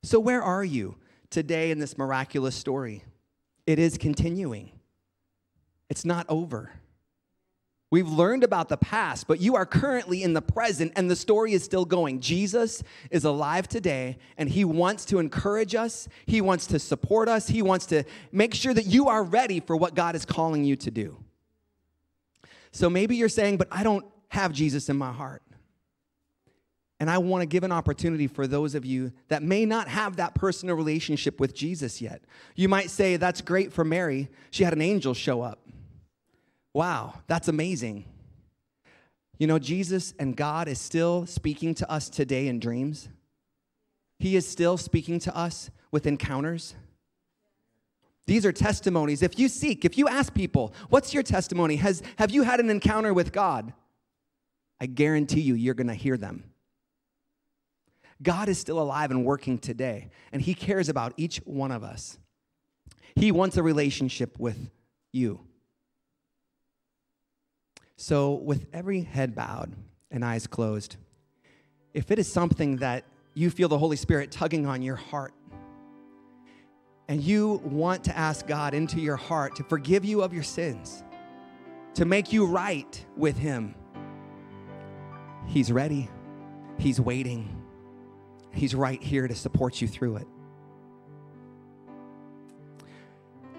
So, 0.02 0.20
where 0.20 0.42
are 0.42 0.64
you 0.64 0.96
today 1.30 1.70
in 1.70 1.78
this 1.78 1.96
miraculous 1.96 2.54
story? 2.54 3.04
It 3.66 3.78
is 3.78 3.96
continuing, 3.96 4.72
it's 5.88 6.04
not 6.04 6.26
over. 6.28 6.72
We've 7.94 8.08
learned 8.08 8.42
about 8.42 8.68
the 8.68 8.76
past, 8.76 9.28
but 9.28 9.40
you 9.40 9.54
are 9.54 9.64
currently 9.64 10.24
in 10.24 10.32
the 10.32 10.42
present, 10.42 10.94
and 10.96 11.08
the 11.08 11.14
story 11.14 11.52
is 11.52 11.62
still 11.62 11.84
going. 11.84 12.18
Jesus 12.18 12.82
is 13.08 13.24
alive 13.24 13.68
today, 13.68 14.18
and 14.36 14.48
he 14.48 14.64
wants 14.64 15.04
to 15.04 15.20
encourage 15.20 15.76
us, 15.76 16.08
he 16.26 16.40
wants 16.40 16.66
to 16.66 16.80
support 16.80 17.28
us, 17.28 17.46
he 17.46 17.62
wants 17.62 17.86
to 17.86 18.02
make 18.32 18.52
sure 18.52 18.74
that 18.74 18.86
you 18.86 19.06
are 19.06 19.22
ready 19.22 19.60
for 19.60 19.76
what 19.76 19.94
God 19.94 20.16
is 20.16 20.24
calling 20.24 20.64
you 20.64 20.74
to 20.74 20.90
do. 20.90 21.23
So 22.74 22.90
maybe 22.90 23.14
you're 23.14 23.28
saying, 23.28 23.56
but 23.56 23.68
I 23.70 23.84
don't 23.84 24.04
have 24.28 24.52
Jesus 24.52 24.88
in 24.88 24.96
my 24.96 25.12
heart. 25.12 25.42
And 26.98 27.08
I 27.08 27.18
want 27.18 27.42
to 27.42 27.46
give 27.46 27.62
an 27.62 27.70
opportunity 27.70 28.26
for 28.26 28.48
those 28.48 28.74
of 28.74 28.84
you 28.84 29.12
that 29.28 29.44
may 29.44 29.64
not 29.64 29.86
have 29.86 30.16
that 30.16 30.34
personal 30.34 30.74
relationship 30.74 31.38
with 31.38 31.54
Jesus 31.54 32.02
yet. 32.02 32.22
You 32.56 32.68
might 32.68 32.90
say, 32.90 33.16
That's 33.16 33.40
great 33.40 33.72
for 33.72 33.84
Mary. 33.84 34.28
She 34.50 34.64
had 34.64 34.72
an 34.72 34.80
angel 34.80 35.14
show 35.14 35.40
up. 35.40 35.68
Wow, 36.72 37.14
that's 37.26 37.46
amazing. 37.46 38.06
You 39.38 39.46
know, 39.46 39.58
Jesus 39.58 40.14
and 40.18 40.36
God 40.36 40.66
is 40.66 40.80
still 40.80 41.26
speaking 41.26 41.74
to 41.76 41.90
us 41.90 42.08
today 42.08 42.48
in 42.48 42.58
dreams. 42.58 43.08
He 44.18 44.34
is 44.34 44.48
still 44.48 44.78
speaking 44.78 45.18
to 45.20 45.36
us 45.36 45.70
with 45.90 46.06
encounters. 46.06 46.74
These 48.26 48.46
are 48.46 48.52
testimonies. 48.52 49.22
If 49.22 49.38
you 49.38 49.48
seek, 49.48 49.84
if 49.84 49.98
you 49.98 50.08
ask 50.08 50.32
people, 50.32 50.74
what's 50.88 51.12
your 51.12 51.22
testimony? 51.22 51.76
Has, 51.76 52.02
have 52.16 52.30
you 52.30 52.42
had 52.42 52.60
an 52.60 52.70
encounter 52.70 53.12
with 53.12 53.32
God? 53.32 53.72
I 54.80 54.86
guarantee 54.86 55.40
you, 55.40 55.54
you're 55.54 55.74
going 55.74 55.88
to 55.88 55.94
hear 55.94 56.16
them. 56.16 56.44
God 58.22 58.48
is 58.48 58.58
still 58.58 58.80
alive 58.80 59.10
and 59.10 59.24
working 59.24 59.58
today, 59.58 60.08
and 60.32 60.40
He 60.40 60.54
cares 60.54 60.88
about 60.88 61.12
each 61.16 61.38
one 61.38 61.70
of 61.70 61.84
us. 61.84 62.18
He 63.14 63.30
wants 63.30 63.56
a 63.56 63.62
relationship 63.62 64.38
with 64.38 64.70
you. 65.12 65.40
So, 67.96 68.32
with 68.32 68.66
every 68.72 69.02
head 69.02 69.34
bowed 69.34 69.74
and 70.10 70.24
eyes 70.24 70.46
closed, 70.46 70.96
if 71.92 72.10
it 72.10 72.18
is 72.18 72.30
something 72.30 72.76
that 72.78 73.04
you 73.34 73.50
feel 73.50 73.68
the 73.68 73.78
Holy 73.78 73.96
Spirit 73.96 74.30
tugging 74.30 74.66
on 74.66 74.82
your 74.82 74.96
heart, 74.96 75.32
and 77.08 77.22
you 77.22 77.60
want 77.64 78.04
to 78.04 78.16
ask 78.16 78.46
God 78.46 78.74
into 78.74 79.00
your 79.00 79.16
heart 79.16 79.56
to 79.56 79.64
forgive 79.64 80.04
you 80.04 80.22
of 80.22 80.32
your 80.32 80.42
sins, 80.42 81.02
to 81.94 82.04
make 82.04 82.32
you 82.32 82.46
right 82.46 83.04
with 83.16 83.36
Him, 83.36 83.74
He's 85.46 85.70
ready, 85.70 86.08
He's 86.78 87.00
waiting, 87.00 87.62
He's 88.52 88.74
right 88.74 89.02
here 89.02 89.28
to 89.28 89.34
support 89.34 89.80
you 89.80 89.88
through 89.88 90.16
it. 90.16 90.26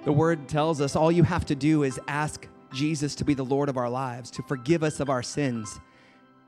The 0.05 0.11
word 0.11 0.47
tells 0.47 0.81
us 0.81 0.95
all 0.95 1.11
you 1.11 1.23
have 1.23 1.45
to 1.45 1.55
do 1.55 1.83
is 1.83 1.99
ask 2.07 2.47
Jesus 2.71 3.15
to 3.15 3.25
be 3.25 3.33
the 3.33 3.45
Lord 3.45 3.69
of 3.69 3.77
our 3.77 3.89
lives, 3.89 4.29
to 4.31 4.43
forgive 4.43 4.83
us 4.83 4.99
of 4.99 5.09
our 5.09 5.23
sins. 5.23 5.79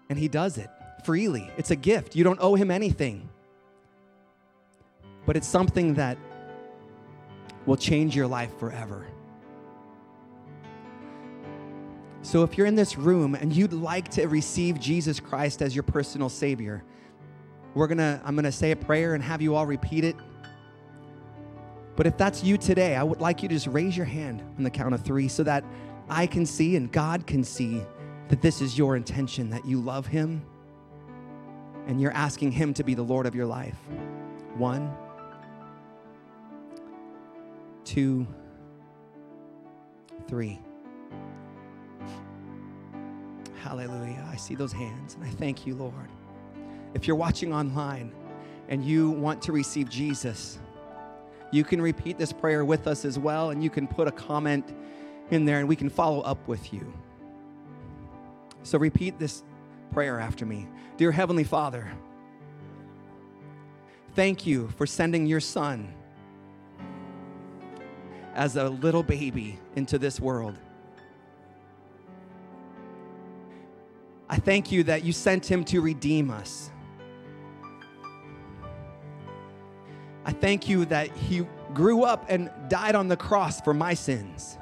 And 0.09 0.17
He 0.17 0.27
does 0.27 0.57
it 0.57 0.69
freely. 1.03 1.49
It's 1.57 1.71
a 1.71 1.75
gift. 1.75 2.15
You 2.15 2.23
don't 2.23 2.39
owe 2.39 2.55
Him 2.55 2.69
anything. 2.69 3.29
But 5.25 5.35
it's 5.35 5.47
something 5.47 5.95
that 5.95 6.17
will 7.67 7.77
change 7.77 8.15
your 8.15 8.25
life 8.25 8.57
forever. 8.57 9.05
So 12.23 12.43
if 12.43 12.57
you're 12.57 12.65
in 12.65 12.75
this 12.75 12.97
room 12.97 13.35
and 13.35 13.53
you'd 13.53 13.73
like 13.73 14.09
to 14.11 14.25
receive 14.27 14.79
Jesus 14.79 15.19
Christ 15.19 15.61
as 15.61 15.75
your 15.75 15.83
personal 15.83 16.29
Savior, 16.29 16.83
we're 17.75 17.87
gonna, 17.87 18.19
I'm 18.25 18.35
gonna 18.35 18.51
say 18.51 18.71
a 18.71 18.75
prayer 18.75 19.13
and 19.13 19.23
have 19.23 19.41
you 19.41 19.55
all 19.55 19.65
repeat 19.65 20.03
it. 20.03 20.15
But 21.95 22.07
if 22.07 22.17
that's 22.17 22.43
you 22.43 22.57
today, 22.57 22.95
I 22.95 23.03
would 23.03 23.21
like 23.21 23.43
you 23.43 23.49
to 23.49 23.55
just 23.55 23.67
raise 23.67 23.95
your 23.95 24.05
hand 24.05 24.41
on 24.57 24.63
the 24.63 24.69
count 24.69 24.93
of 24.93 25.01
three 25.01 25.27
so 25.27 25.43
that 25.43 25.63
I 26.09 26.25
can 26.25 26.45
see 26.45 26.75
and 26.75 26.91
God 26.91 27.27
can 27.27 27.43
see 27.43 27.81
that 28.29 28.41
this 28.41 28.61
is 28.61 28.77
your 28.77 28.95
intention, 28.95 29.49
that 29.49 29.65
you 29.65 29.79
love 29.79 30.07
Him 30.07 30.41
and 31.87 32.01
you're 32.01 32.13
asking 32.13 32.51
Him 32.51 32.73
to 32.75 32.83
be 32.83 32.93
the 32.93 33.03
Lord 33.03 33.25
of 33.25 33.35
your 33.35 33.45
life. 33.45 33.77
One, 34.55 34.93
two, 37.87 38.27
three. 40.27 40.59
Hallelujah. 43.63 44.27
I 44.29 44.35
see 44.35 44.55
those 44.55 44.73
hands 44.73 45.15
and 45.15 45.23
I 45.23 45.29
thank 45.29 45.65
you, 45.65 45.73
Lord. 45.73 46.09
If 46.93 47.07
you're 47.07 47.15
watching 47.15 47.53
online 47.53 48.11
and 48.67 48.83
you 48.83 49.11
want 49.11 49.41
to 49.43 49.53
receive 49.53 49.89
Jesus, 49.89 50.59
you 51.53 51.63
can 51.63 51.81
repeat 51.81 52.17
this 52.17 52.33
prayer 52.33 52.65
with 52.65 52.87
us 52.87 53.05
as 53.05 53.17
well, 53.17 53.51
and 53.51 53.63
you 53.63 53.69
can 53.69 53.87
put 53.87 54.09
a 54.09 54.11
comment 54.11 54.75
in 55.31 55.45
there 55.45 55.59
and 55.59 55.67
we 55.67 55.77
can 55.77 55.89
follow 55.89 56.19
up 56.21 56.45
with 56.45 56.73
you. 56.73 56.93
So 58.63 58.77
repeat 58.77 59.17
this 59.17 59.43
prayer 59.93 60.19
after 60.19 60.45
me. 60.45 60.67
Dear 60.97 61.13
Heavenly 61.13 61.45
Father, 61.45 61.89
thank 64.13 64.45
you 64.45 64.67
for 64.75 64.85
sending 64.85 65.25
your 65.25 65.39
son 65.39 65.93
as 68.37 68.55
a 68.55 68.69
little 68.69 69.01
baby 69.01 69.59
into 69.75 69.97
this 69.97 70.19
world. 70.19 70.55
I 74.29 74.37
thank 74.37 74.71
you 74.71 74.83
that 74.83 75.03
you 75.03 75.11
sent 75.11 75.49
him 75.49 75.65
to 75.65 75.81
redeem 75.81 76.29
us. 76.29 76.69
I 80.23 80.31
thank 80.33 80.69
you 80.69 80.85
that 80.85 81.15
he 81.15 81.47
grew 81.73 82.03
up 82.03 82.25
and 82.29 82.51
died 82.69 82.93
on 82.93 83.07
the 83.07 83.17
cross 83.17 83.59
for 83.59 83.73
my 83.73 83.95
sins. 83.95 84.59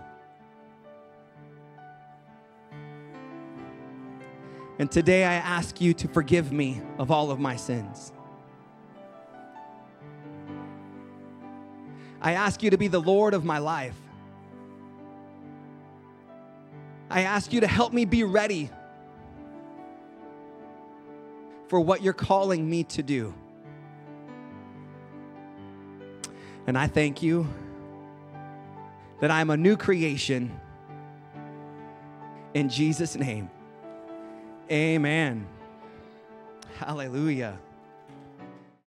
And 4.80 4.90
today 4.90 5.26
I 5.26 5.34
ask 5.34 5.82
you 5.82 5.94
to 5.96 6.08
forgive 6.08 6.54
me 6.54 6.82
of 6.98 7.12
all 7.12 7.30
of 7.30 7.40
my 7.40 7.58
sins. 7.58 8.14
I 12.26 12.32
ask 12.32 12.64
you 12.64 12.72
to 12.72 12.78
be 12.78 12.88
the 12.88 13.00
Lord 13.00 13.36
of 13.36 13.46
my 13.46 13.60
life. 13.60 13.96
I 17.08 17.22
ask 17.22 17.54
you 17.54 17.60
to 17.62 17.68
help 17.68 17.94
me 17.94 18.04
be 18.06 18.24
ready 18.24 18.72
for 21.68 21.80
what 21.80 22.02
you're 22.02 22.14
calling 22.14 22.68
me 22.68 22.84
to 22.86 23.04
do. 23.04 23.32
And 26.66 26.76
I 26.76 26.88
thank 26.88 27.22
you 27.22 27.48
that 29.22 29.30
I'm 29.30 29.52
a 29.52 29.58
new 29.58 29.78
creation. 29.78 30.60
In 32.56 32.70
Jesus' 32.70 33.16
name. 33.16 33.52
Amen. 34.72 35.46
Hallelujah. 36.80 37.60